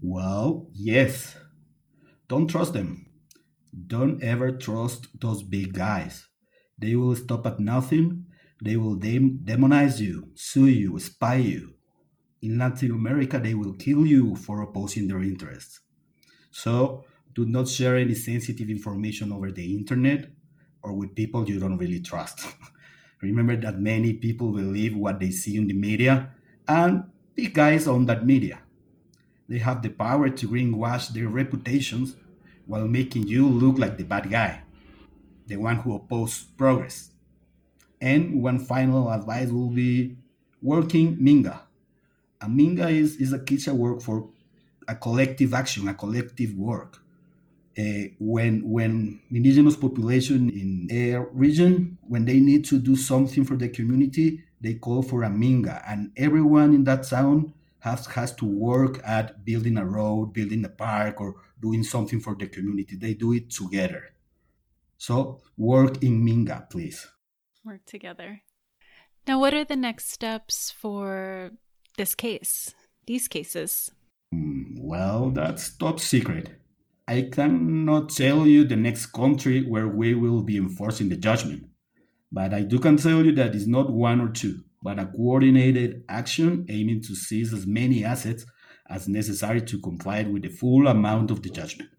Well, 0.00 0.68
yes. 0.72 1.36
Don't 2.28 2.46
trust 2.48 2.74
them. 2.74 3.06
Don't 3.86 4.22
ever 4.22 4.52
trust 4.52 5.08
those 5.18 5.42
big 5.42 5.72
guys. 5.72 6.26
They 6.78 6.94
will 6.94 7.16
stop 7.16 7.46
at 7.46 7.58
nothing. 7.58 8.26
They 8.62 8.76
will 8.76 8.96
dem- 8.96 9.40
demonize 9.44 10.00
you, 10.00 10.30
sue 10.34 10.66
you, 10.66 10.98
spy 10.98 11.36
you. 11.36 11.74
In 12.42 12.58
Latin 12.58 12.92
America, 12.92 13.38
they 13.38 13.54
will 13.54 13.74
kill 13.74 14.06
you 14.06 14.36
for 14.36 14.62
opposing 14.62 15.08
their 15.08 15.22
interests. 15.22 15.80
So, 16.50 17.04
do 17.34 17.46
not 17.46 17.68
share 17.68 17.96
any 17.96 18.14
sensitive 18.14 18.68
information 18.70 19.32
over 19.32 19.50
the 19.50 19.74
internet 19.76 20.30
or 20.82 20.92
with 20.92 21.14
people 21.14 21.48
you 21.48 21.58
don't 21.58 21.78
really 21.78 22.00
trust. 22.00 22.46
Remember 23.22 23.56
that 23.56 23.80
many 23.80 24.12
people 24.14 24.52
believe 24.52 24.96
what 24.96 25.18
they 25.18 25.30
see 25.30 25.56
in 25.56 25.66
the 25.66 25.74
media, 25.74 26.30
and 26.68 27.04
big 27.34 27.54
guys 27.54 27.88
own 27.88 28.06
that 28.06 28.24
media. 28.24 28.60
They 29.48 29.58
have 29.58 29.82
the 29.82 29.88
power 29.90 30.28
to 30.28 30.48
greenwash 30.48 31.08
their 31.08 31.28
reputations 31.28 32.16
while 32.66 32.86
making 32.86 33.26
you 33.28 33.48
look 33.48 33.78
like 33.78 33.96
the 33.96 34.04
bad 34.04 34.30
guy, 34.30 34.62
the 35.46 35.56
one 35.56 35.76
who 35.76 35.94
opposes 35.94 36.44
progress. 36.56 37.10
And 38.00 38.42
one 38.42 38.58
final 38.58 39.10
advice 39.10 39.48
will 39.50 39.70
be 39.70 40.16
working 40.62 41.16
Minga. 41.16 41.60
A 42.40 42.46
Minga 42.46 42.90
is, 42.92 43.16
is 43.16 43.32
a 43.32 43.38
Quechua 43.38 43.72
word 43.72 44.02
for 44.02 44.28
a 44.86 44.94
collective 44.94 45.54
action, 45.54 45.88
a 45.88 45.94
collective 45.94 46.54
work. 46.54 46.98
Uh, 47.78 48.08
when 48.18 48.68
when 48.68 49.20
indigenous 49.30 49.76
population 49.76 50.50
in 50.50 50.88
a 50.90 51.20
region 51.32 51.96
when 52.08 52.24
they 52.24 52.40
need 52.40 52.64
to 52.64 52.76
do 52.76 52.96
something 52.96 53.44
for 53.44 53.54
the 53.54 53.68
community 53.68 54.42
they 54.60 54.74
call 54.74 55.00
for 55.00 55.22
a 55.22 55.28
minga 55.28 55.80
and 55.86 56.10
everyone 56.16 56.74
in 56.74 56.82
that 56.82 57.04
town 57.04 57.52
has 57.80 58.06
has 58.06 58.34
to 58.34 58.44
work 58.44 59.00
at 59.04 59.44
building 59.44 59.78
a 59.78 59.84
road 59.84 60.32
building 60.32 60.64
a 60.64 60.68
park 60.68 61.20
or 61.20 61.36
doing 61.60 61.82
something 61.82 62.20
for 62.20 62.34
the 62.34 62.46
community. 62.46 62.96
They 62.96 63.14
do 63.14 63.32
it 63.32 63.50
together. 63.50 64.14
So 64.96 65.40
work 65.56 66.02
in 66.02 66.24
Minga, 66.24 66.68
please. 66.68 67.06
Work 67.64 67.84
together. 67.86 68.42
Now, 69.26 69.38
what 69.40 69.54
are 69.54 69.64
the 69.64 69.76
next 69.76 70.10
steps 70.10 70.70
for 70.70 71.52
this 71.96 72.14
case, 72.14 72.74
these 73.06 73.28
cases? 73.28 73.90
Mm, 74.34 74.80
well, 74.80 75.30
that's 75.30 75.76
top 75.76 76.00
secret. 76.00 76.50
I 77.06 77.28
cannot 77.32 78.10
tell 78.10 78.46
you 78.46 78.64
the 78.64 78.76
next 78.76 79.06
country 79.06 79.62
where 79.62 79.88
we 79.88 80.14
will 80.14 80.42
be 80.42 80.56
enforcing 80.56 81.08
the 81.08 81.16
judgment, 81.16 81.66
but 82.30 82.52
I 82.52 82.62
do 82.62 82.78
can 82.78 82.96
tell 82.96 83.24
you 83.24 83.32
that 83.32 83.54
it's 83.54 83.66
not 83.66 83.90
one 83.90 84.20
or 84.20 84.28
two, 84.28 84.64
but 84.82 84.98
a 84.98 85.06
coordinated 85.06 86.04
action 86.08 86.66
aiming 86.68 87.02
to 87.02 87.14
seize 87.14 87.52
as 87.52 87.66
many 87.66 88.04
assets 88.04 88.44
as 88.88 89.08
necessary 89.08 89.60
to 89.62 89.80
comply 89.80 90.22
with 90.22 90.42
the 90.42 90.48
full 90.48 90.86
amount 90.86 91.30
of 91.30 91.42
the 91.42 91.50
judgment. 91.50 91.90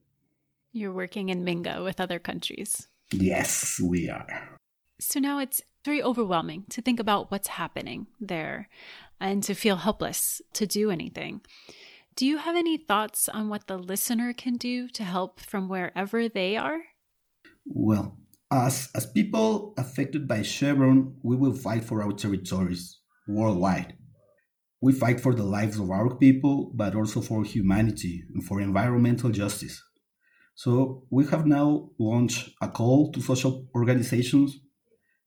You're 0.72 0.94
working 0.94 1.30
in 1.30 1.44
Minga 1.44 1.84
with 1.84 2.00
other 2.00 2.20
countries. 2.20 2.88
Yes, 3.12 3.80
we 3.80 4.10
are. 4.10 4.58
So 5.00 5.20
now 5.20 5.40
it's 5.40 5.62
very 5.86 6.04
overwhelming 6.04 6.66
to 6.70 6.82
think 6.82 7.00
about 7.00 7.32
what's 7.32 7.48
happening 7.48 8.08
there 8.20 8.70
and 9.20 9.44
to 9.44 9.54
feel 9.54 9.78
helpless 9.78 10.42
to 10.54 10.68
do 10.68 10.92
anything. 10.92 11.42
Do 12.16 12.26
you 12.26 12.38
have 12.38 12.56
any 12.56 12.78
thoughts 12.78 13.30
on 13.30 13.50
what 13.50 13.68
the 13.68 13.78
listener 13.78 14.34
can 14.34 14.58
do 14.58 14.90
to 14.90 15.04
help 15.04 15.40
from 15.40 15.70
wherever 15.70 16.28
they 16.28 16.58
are? 16.58 16.82
Well, 17.66 18.18
as, 18.52 18.90
as 18.96 19.06
people 19.06 19.74
affected 19.78 20.28
by 20.28 20.42
Chevron, 20.42 21.16
we 21.24 21.36
will 21.36 21.54
fight 21.54 21.84
for 21.84 22.02
our 22.02 22.14
territories 22.14 23.00
worldwide. 23.28 23.96
We 24.82 24.94
fight 24.94 25.20
for 25.20 25.36
the 25.36 25.44
lives 25.44 25.78
of 25.78 25.92
our 25.92 26.16
people, 26.16 26.72
but 26.74 26.96
also 26.96 27.22
for 27.22 27.44
humanity 27.44 28.24
and 28.34 28.44
for 28.44 28.62
environmental 28.62 29.30
justice. 29.30 29.84
So 30.56 31.06
we 31.10 31.26
have 31.28 31.46
now 31.46 31.92
launched 32.00 32.50
a 32.62 32.70
call 32.70 33.12
to 33.12 33.22
social 33.22 33.68
organizations, 33.76 34.60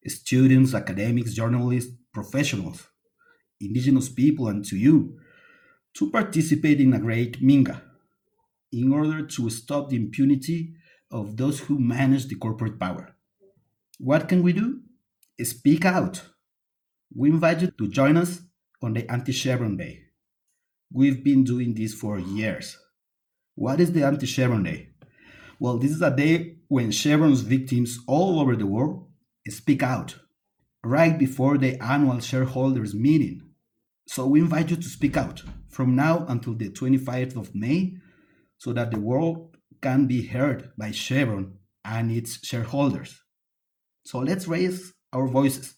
students, 0.06 0.74
academics, 0.74 1.32
journalists, 1.32 1.92
professionals, 2.12 2.88
indigenous 3.60 4.08
people, 4.08 4.48
and 4.48 4.64
to 4.66 4.76
you 4.76 5.18
to 5.94 6.10
participate 6.10 6.80
in 6.80 6.94
a 6.94 6.98
great 6.98 7.42
Minga 7.42 7.82
in 8.72 8.92
order 8.92 9.24
to 9.26 9.50
stop 9.50 9.90
the 9.90 9.96
impunity 9.96 10.74
of 11.10 11.36
those 11.36 11.60
who 11.60 11.78
manage 11.78 12.26
the 12.26 12.34
corporate 12.34 12.80
power. 12.80 13.11
What 14.04 14.28
can 14.28 14.42
we 14.42 14.52
do? 14.52 14.80
Speak 15.44 15.84
out. 15.84 16.24
We 17.14 17.30
invite 17.30 17.60
you 17.60 17.68
to 17.68 17.88
join 17.88 18.16
us 18.16 18.40
on 18.82 18.94
the 18.94 19.08
anti 19.08 19.30
Chevron 19.30 19.76
Day. 19.76 20.06
We've 20.92 21.22
been 21.22 21.44
doing 21.44 21.74
this 21.74 21.94
for 21.94 22.18
years. 22.18 22.76
What 23.54 23.78
is 23.78 23.92
the 23.92 24.04
anti 24.04 24.26
Chevron 24.26 24.64
Day? 24.64 24.88
Well, 25.60 25.78
this 25.78 25.92
is 25.92 26.02
a 26.02 26.10
day 26.10 26.56
when 26.66 26.90
Chevron's 26.90 27.42
victims 27.42 28.00
all 28.08 28.40
over 28.40 28.56
the 28.56 28.66
world 28.66 29.06
speak 29.48 29.84
out 29.84 30.16
right 30.82 31.16
before 31.16 31.56
the 31.56 31.80
annual 31.80 32.18
shareholders 32.18 32.96
meeting. 32.96 33.40
So 34.08 34.26
we 34.26 34.40
invite 34.40 34.70
you 34.70 34.76
to 34.78 34.88
speak 34.88 35.16
out 35.16 35.44
from 35.68 35.94
now 35.94 36.26
until 36.28 36.54
the 36.54 36.70
25th 36.70 37.36
of 37.36 37.54
May 37.54 37.98
so 38.58 38.72
that 38.72 38.90
the 38.90 38.98
world 38.98 39.56
can 39.80 40.08
be 40.08 40.26
heard 40.26 40.72
by 40.76 40.90
Chevron 40.90 41.58
and 41.84 42.10
its 42.10 42.44
shareholders. 42.44 43.22
So 44.04 44.18
let's 44.18 44.46
raise 44.46 44.92
our 45.12 45.28
voices. 45.28 45.74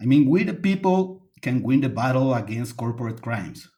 I 0.00 0.06
mean, 0.06 0.28
we 0.28 0.44
the 0.44 0.54
people 0.54 1.26
can 1.42 1.62
win 1.62 1.80
the 1.80 1.88
battle 1.88 2.34
against 2.34 2.76
corporate 2.76 3.22
crimes 3.22 3.68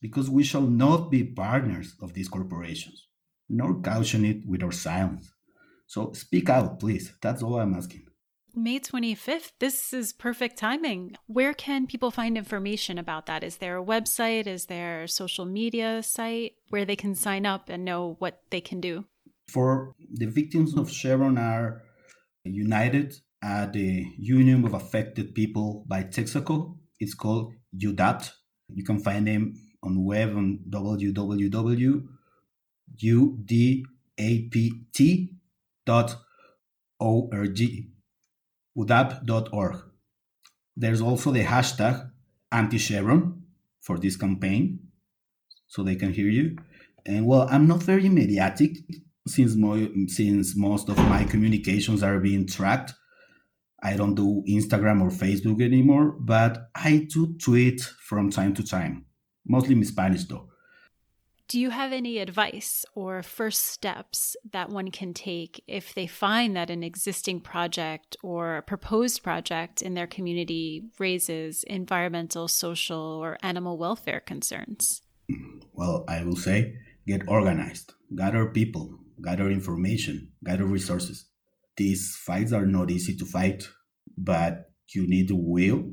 because 0.00 0.30
we 0.30 0.42
shall 0.42 0.62
not 0.62 1.10
be 1.10 1.22
partners 1.24 1.94
of 2.00 2.14
these 2.14 2.28
corporations, 2.28 3.06
nor 3.48 3.80
caution 3.80 4.24
it 4.24 4.46
with 4.46 4.62
our 4.62 4.72
silence. 4.72 5.32
So 5.86 6.12
speak 6.12 6.48
out, 6.48 6.80
please. 6.80 7.12
That's 7.20 7.42
all 7.42 7.58
I'm 7.58 7.74
asking. 7.74 8.06
May 8.54 8.80
25th, 8.80 9.52
this 9.60 9.92
is 9.92 10.12
perfect 10.12 10.56
timing. 10.56 11.14
Where 11.26 11.54
can 11.54 11.86
people 11.86 12.10
find 12.10 12.36
information 12.36 12.98
about 12.98 13.26
that? 13.26 13.44
Is 13.44 13.58
there 13.58 13.76
a 13.76 13.84
website? 13.84 14.46
Is 14.46 14.66
there 14.66 15.04
a 15.04 15.08
social 15.08 15.44
media 15.44 16.02
site 16.02 16.54
where 16.68 16.84
they 16.84 16.96
can 16.96 17.14
sign 17.14 17.46
up 17.46 17.68
and 17.68 17.84
know 17.84 18.16
what 18.18 18.42
they 18.50 18.60
can 18.60 18.80
do? 18.80 19.04
For 19.46 19.94
the 20.12 20.26
victims 20.26 20.76
of 20.76 20.90
Chevron 20.90 21.38
are 21.38 21.82
united 22.44 23.14
at 23.42 23.72
the 23.72 24.06
Union 24.18 24.64
of 24.64 24.74
Affected 24.74 25.34
People 25.34 25.84
by 25.86 26.04
Texaco 26.04 26.76
it's 27.00 27.14
called 27.14 27.54
UDAPT. 27.74 28.30
You 28.74 28.84
can 28.84 29.00
find 29.00 29.26
them 29.26 29.54
on 29.82 30.04
web 30.04 30.36
on 30.36 30.60
www.udapt.org, 30.68 32.10
udap.org. 38.76 39.76
There's 40.76 41.00
also 41.00 41.32
the 41.32 41.42
hashtag 41.44 42.10
anti-Chevron 42.52 43.42
for 43.80 43.98
this 43.98 44.16
campaign, 44.16 44.78
so 45.66 45.82
they 45.82 45.96
can 45.96 46.12
hear 46.12 46.28
you. 46.28 46.56
And 47.06 47.26
well, 47.26 47.48
I'm 47.50 47.66
not 47.66 47.82
very 47.82 48.08
mediatic 48.10 48.76
since, 49.30 49.54
mo- 49.54 49.88
since 50.06 50.56
most 50.56 50.88
of 50.88 50.96
my 50.98 51.24
communications 51.24 52.02
are 52.02 52.18
being 52.18 52.46
tracked 52.46 52.94
I 53.82 53.96
don't 53.96 54.14
do 54.14 54.42
Instagram 54.48 55.00
or 55.00 55.10
Facebook 55.10 55.62
anymore, 55.62 56.16
but 56.18 56.70
I 56.74 57.08
do 57.10 57.34
tweet 57.38 57.80
from 57.80 58.30
time 58.30 58.54
to 58.54 58.62
time, 58.62 59.06
mostly 59.46 59.74
in 59.74 59.84
Spanish 59.84 60.24
though. 60.24 60.48
Do 61.48 61.58
you 61.58 61.70
have 61.70 61.92
any 61.92 62.18
advice 62.18 62.84
or 62.94 63.24
first 63.24 63.64
steps 63.64 64.36
that 64.52 64.68
one 64.68 64.92
can 64.92 65.12
take 65.12 65.64
if 65.66 65.94
they 65.94 66.06
find 66.06 66.54
that 66.54 66.70
an 66.70 66.84
existing 66.84 67.40
project 67.40 68.16
or 68.22 68.58
a 68.58 68.62
proposed 68.62 69.24
project 69.24 69.82
in 69.82 69.94
their 69.94 70.06
community 70.06 70.84
raises 71.00 71.64
environmental, 71.64 72.46
social, 72.46 73.00
or 73.00 73.36
animal 73.42 73.78
welfare 73.78 74.20
concerns? 74.20 75.02
Well, 75.72 76.04
I 76.06 76.22
will 76.22 76.36
say 76.36 76.76
get 77.04 77.26
organized, 77.26 77.94
gather 78.14 78.46
people, 78.46 78.99
gather 79.22 79.50
information, 79.50 80.32
gather 80.44 80.66
resources. 80.66 81.26
These 81.76 82.16
fights 82.16 82.52
are 82.52 82.66
not 82.66 82.90
easy 82.90 83.16
to 83.16 83.24
fight, 83.24 83.68
but 84.16 84.70
you 84.94 85.06
need 85.06 85.28
the 85.28 85.36
will, 85.36 85.92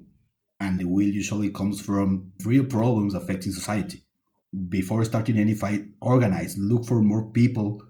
and 0.60 0.80
the 0.80 0.86
will 0.86 1.08
usually 1.08 1.52
comes 1.52 1.80
from 1.82 2.32
real 2.44 2.66
problems 2.66 3.14
affecting 3.14 3.52
society. 3.52 4.04
Before 4.70 5.04
starting 5.06 5.38
any 5.38 5.54
fight, 5.54 5.86
organize, 6.02 6.58
look 6.58 6.86
for 6.86 7.02
more 7.02 7.32
people 7.32 7.82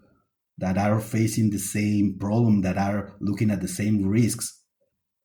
that 0.57 0.77
are 0.77 0.99
facing 0.99 1.49
the 1.49 1.59
same 1.59 2.17
problem, 2.19 2.61
that 2.61 2.77
are 2.77 3.15
looking 3.19 3.51
at 3.51 3.61
the 3.61 3.67
same 3.67 4.05
risks 4.05 4.63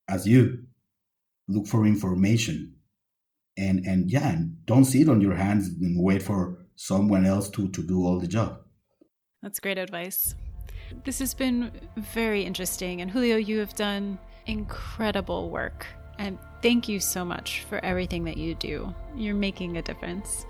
as 0.09 0.27
you. 0.27 0.65
Look 1.49 1.67
for 1.67 1.87
information. 1.87 2.77
And 3.57 3.85
and 3.85 4.11
yeah, 4.11 4.37
don't 4.65 4.85
sit 4.85 5.09
on 5.09 5.21
your 5.21 5.35
hands 5.35 5.69
and 5.69 6.03
wait 6.03 6.23
for 6.23 6.67
someone 6.77 7.27
else 7.27 7.51
to, 7.51 7.69
to 7.69 7.83
do 7.83 8.05
all 8.07 8.19
the 8.19 8.27
job. 8.27 8.62
That's 9.43 9.59
great 9.59 9.79
advice. 9.79 10.37
This 11.05 11.19
has 11.19 11.35
been 11.35 11.73
very 11.97 12.43
interesting. 12.45 13.01
And 13.01 13.11
Julio, 13.11 13.37
you 13.37 13.59
have 13.59 13.75
done 13.75 14.19
incredible 14.47 15.51
work. 15.51 15.87
And 16.19 16.39
thank 16.63 16.89
you 16.89 17.01
so 17.01 17.25
much 17.25 17.65
for 17.69 17.85
everything 17.85 18.23
that 18.25 18.37
you 18.37 18.55
do. 18.55 18.95
You're 19.17 19.35
making 19.35 19.79
a 19.79 19.83
difference. 19.83 20.47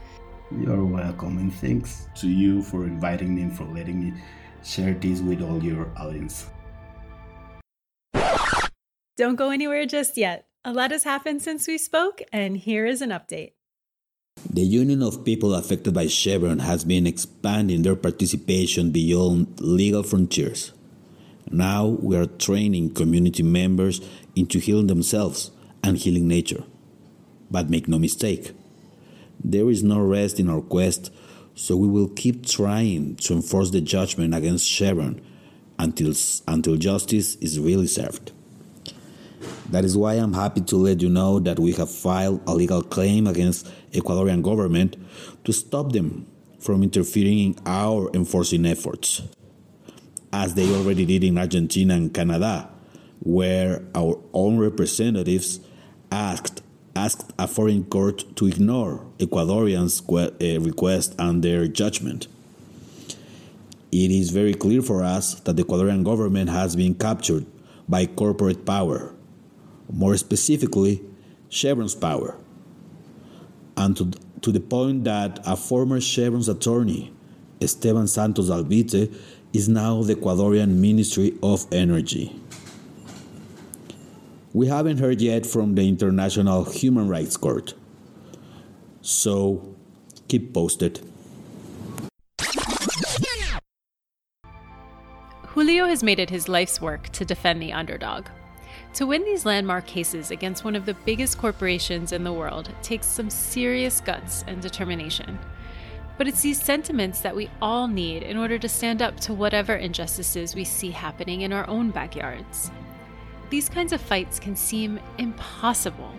You're 0.50 0.84
welcome. 0.84 1.38
And 1.38 1.54
thanks 1.54 2.08
to 2.16 2.28
you 2.28 2.62
for 2.62 2.84
inviting 2.84 3.34
me 3.34 3.42
and 3.42 3.56
for 3.56 3.64
letting 3.64 3.98
me 3.98 4.12
share 4.62 4.92
this 4.92 5.20
with 5.20 5.40
all 5.40 5.62
your 5.64 5.90
audience. 5.96 6.50
Don't 9.16 9.36
go 9.36 9.50
anywhere 9.50 9.86
just 9.86 10.18
yet. 10.18 10.46
A 10.64 10.72
lot 10.72 10.90
has 10.90 11.04
happened 11.04 11.42
since 11.42 11.66
we 11.66 11.78
spoke, 11.78 12.22
and 12.32 12.56
here 12.56 12.86
is 12.86 13.02
an 13.02 13.10
update. 13.10 13.52
The 14.52 14.60
Union 14.60 15.02
of 15.02 15.24
People 15.24 15.54
Affected 15.54 15.94
by 15.94 16.08
Chevron 16.08 16.58
has 16.58 16.84
been 16.84 17.06
expanding 17.06 17.80
their 17.80 17.96
participation 17.96 18.90
beyond 18.90 19.58
legal 19.62 20.02
frontiers. 20.02 20.74
Now 21.50 21.86
we 21.86 22.18
are 22.18 22.26
training 22.26 22.92
community 22.92 23.42
members 23.42 24.02
into 24.36 24.58
healing 24.58 24.88
themselves 24.88 25.52
and 25.82 25.96
healing 25.96 26.28
nature. 26.28 26.64
But 27.50 27.70
make 27.70 27.88
no 27.88 27.98
mistake, 27.98 28.52
there 29.42 29.70
is 29.70 29.82
no 29.82 30.00
rest 30.00 30.38
in 30.38 30.50
our 30.50 30.60
quest, 30.60 31.10
so 31.54 31.74
we 31.74 31.88
will 31.88 32.08
keep 32.08 32.44
trying 32.44 33.16
to 33.16 33.32
enforce 33.32 33.70
the 33.70 33.80
judgment 33.80 34.34
against 34.34 34.68
Chevron 34.68 35.22
until, 35.78 36.12
until 36.46 36.76
justice 36.76 37.36
is 37.36 37.58
really 37.58 37.86
served. 37.86 38.32
That 39.70 39.86
is 39.86 39.96
why 39.96 40.14
I'm 40.14 40.34
happy 40.34 40.60
to 40.60 40.76
let 40.76 41.00
you 41.00 41.08
know 41.08 41.40
that 41.40 41.58
we 41.58 41.72
have 41.72 41.90
filed 41.90 42.42
a 42.46 42.54
legal 42.54 42.82
claim 42.82 43.26
against 43.26 43.66
Ecuadorian 43.92 44.42
government 44.42 44.96
to 45.44 45.52
stop 45.52 45.92
them 45.92 46.26
from 46.58 46.82
interfering 46.82 47.38
in 47.38 47.56
our 47.66 48.10
enforcing 48.14 48.66
efforts, 48.66 49.22
as 50.32 50.54
they 50.54 50.72
already 50.74 51.04
did 51.04 51.24
in 51.24 51.38
Argentina 51.38 51.94
and 51.94 52.12
Canada, 52.14 52.68
where 53.20 53.82
our 53.94 54.18
own 54.32 54.58
representatives 54.58 55.60
asked 56.10 56.62
asked 56.94 57.32
a 57.38 57.48
foreign 57.48 57.84
court 57.84 58.36
to 58.36 58.46
ignore 58.46 59.06
Ecuadorians' 59.18 60.02
uh, 60.02 60.60
request 60.60 61.14
and 61.18 61.42
their 61.42 61.66
judgment. 61.66 62.26
It 63.90 64.10
is 64.10 64.28
very 64.30 64.52
clear 64.52 64.82
for 64.82 65.02
us 65.02 65.40
that 65.40 65.56
the 65.56 65.64
Ecuadorian 65.64 66.04
government 66.04 66.50
has 66.50 66.76
been 66.76 66.94
captured 66.94 67.46
by 67.88 68.04
corporate 68.04 68.66
power 68.66 69.14
more 69.92 70.16
specifically, 70.16 71.02
Chevron's 71.48 71.94
power. 71.94 72.36
And 73.82 73.96
to, 73.96 74.12
to 74.42 74.52
the 74.52 74.60
point 74.60 75.02
that 75.04 75.40
a 75.44 75.56
former 75.56 76.00
Chevron's 76.00 76.48
attorney, 76.48 77.12
Esteban 77.60 78.06
Santos 78.06 78.48
Alvite, 78.48 79.12
is 79.52 79.68
now 79.68 80.02
the 80.04 80.14
Ecuadorian 80.14 80.76
Ministry 80.76 81.36
of 81.42 81.66
Energy. 81.72 82.40
We 84.52 84.68
haven't 84.68 84.98
heard 84.98 85.20
yet 85.20 85.46
from 85.46 85.74
the 85.74 85.88
International 85.88 86.62
Human 86.62 87.08
Rights 87.08 87.36
Court. 87.36 87.74
So 89.00 89.74
keep 90.28 90.54
posted. 90.54 91.00
Julio 95.46 95.86
has 95.86 96.04
made 96.04 96.20
it 96.20 96.30
his 96.30 96.48
life's 96.48 96.80
work 96.80 97.08
to 97.08 97.24
defend 97.24 97.60
the 97.60 97.72
underdog. 97.72 98.26
To 98.94 99.06
win 99.06 99.24
these 99.24 99.46
landmark 99.46 99.86
cases 99.86 100.30
against 100.30 100.64
one 100.64 100.76
of 100.76 100.84
the 100.84 100.92
biggest 100.92 101.38
corporations 101.38 102.12
in 102.12 102.24
the 102.24 102.32
world 102.32 102.70
takes 102.82 103.06
some 103.06 103.30
serious 103.30 104.02
guts 104.02 104.44
and 104.46 104.60
determination. 104.60 105.38
But 106.18 106.28
it's 106.28 106.42
these 106.42 106.62
sentiments 106.62 107.20
that 107.20 107.34
we 107.34 107.48
all 107.62 107.88
need 107.88 108.22
in 108.22 108.36
order 108.36 108.58
to 108.58 108.68
stand 108.68 109.00
up 109.00 109.18
to 109.20 109.32
whatever 109.32 109.74
injustices 109.74 110.54
we 110.54 110.64
see 110.64 110.90
happening 110.90 111.40
in 111.40 111.54
our 111.54 111.66
own 111.68 111.90
backyards. 111.90 112.70
These 113.48 113.70
kinds 113.70 113.94
of 113.94 114.00
fights 114.00 114.38
can 114.38 114.54
seem 114.54 115.00
impossible, 115.16 116.12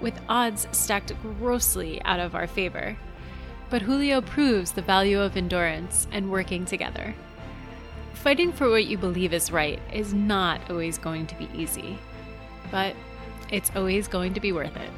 with 0.00 0.18
odds 0.30 0.66
stacked 0.72 1.12
grossly 1.22 2.00
out 2.04 2.20
of 2.20 2.34
our 2.34 2.46
favor. 2.46 2.96
But 3.68 3.82
Julio 3.82 4.22
proves 4.22 4.72
the 4.72 4.80
value 4.80 5.20
of 5.20 5.36
endurance 5.36 6.06
and 6.10 6.30
working 6.30 6.64
together. 6.64 7.14
Fighting 8.22 8.52
for 8.52 8.68
what 8.68 8.86
you 8.86 8.98
believe 8.98 9.32
is 9.32 9.52
right 9.52 9.78
is 9.92 10.12
not 10.12 10.60
always 10.68 10.98
going 10.98 11.26
to 11.28 11.34
be 11.36 11.48
easy, 11.54 11.96
but 12.70 12.96
it's 13.50 13.70
always 13.76 14.08
going 14.08 14.34
to 14.34 14.40
be 14.40 14.50
worth 14.50 14.76
it. 14.76 14.90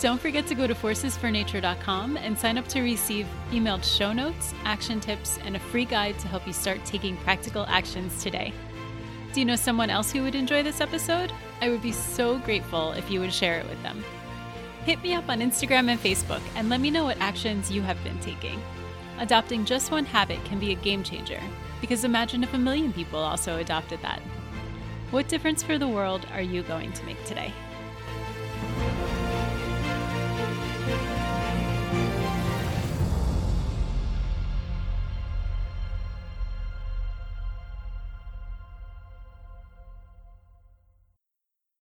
Don't 0.00 0.20
forget 0.20 0.46
to 0.46 0.54
go 0.54 0.66
to 0.66 0.74
forcesfornature.com 0.74 2.16
and 2.16 2.36
sign 2.36 2.56
up 2.56 2.66
to 2.68 2.80
receive 2.80 3.26
emailed 3.50 3.84
show 3.84 4.12
notes, 4.12 4.54
action 4.64 5.00
tips, 5.00 5.38
and 5.44 5.54
a 5.54 5.60
free 5.60 5.84
guide 5.84 6.18
to 6.20 6.28
help 6.28 6.46
you 6.46 6.54
start 6.54 6.84
taking 6.86 7.16
practical 7.18 7.66
actions 7.68 8.22
today. 8.22 8.52
Do 9.34 9.40
you 9.40 9.46
know 9.46 9.54
someone 9.54 9.90
else 9.90 10.10
who 10.10 10.22
would 10.22 10.34
enjoy 10.34 10.62
this 10.62 10.80
episode? 10.80 11.30
I 11.60 11.68
would 11.68 11.82
be 11.82 11.92
so 11.92 12.38
grateful 12.38 12.92
if 12.92 13.10
you 13.10 13.20
would 13.20 13.32
share 13.32 13.60
it 13.60 13.68
with 13.68 13.80
them. 13.82 14.02
Hit 14.86 15.00
me 15.02 15.14
up 15.14 15.28
on 15.28 15.40
Instagram 15.40 15.88
and 15.88 16.00
Facebook 16.00 16.42
and 16.56 16.68
let 16.68 16.80
me 16.80 16.90
know 16.90 17.04
what 17.04 17.20
actions 17.20 17.70
you 17.70 17.82
have 17.82 18.02
been 18.02 18.18
taking. 18.18 18.60
Adopting 19.18 19.64
just 19.64 19.90
one 19.90 20.04
habit 20.04 20.44
can 20.44 20.58
be 20.58 20.72
a 20.72 20.76
game 20.76 21.02
changer, 21.02 21.40
because 21.80 22.04
imagine 22.04 22.42
if 22.42 22.54
a 22.54 22.58
million 22.58 22.92
people 22.92 23.18
also 23.18 23.58
adopted 23.58 24.00
that. 24.02 24.20
What 25.10 25.28
difference 25.28 25.62
for 25.62 25.78
the 25.78 25.88
world 25.88 26.26
are 26.32 26.42
you 26.42 26.62
going 26.62 26.92
to 26.92 27.04
make 27.04 27.22
today? 27.24 27.52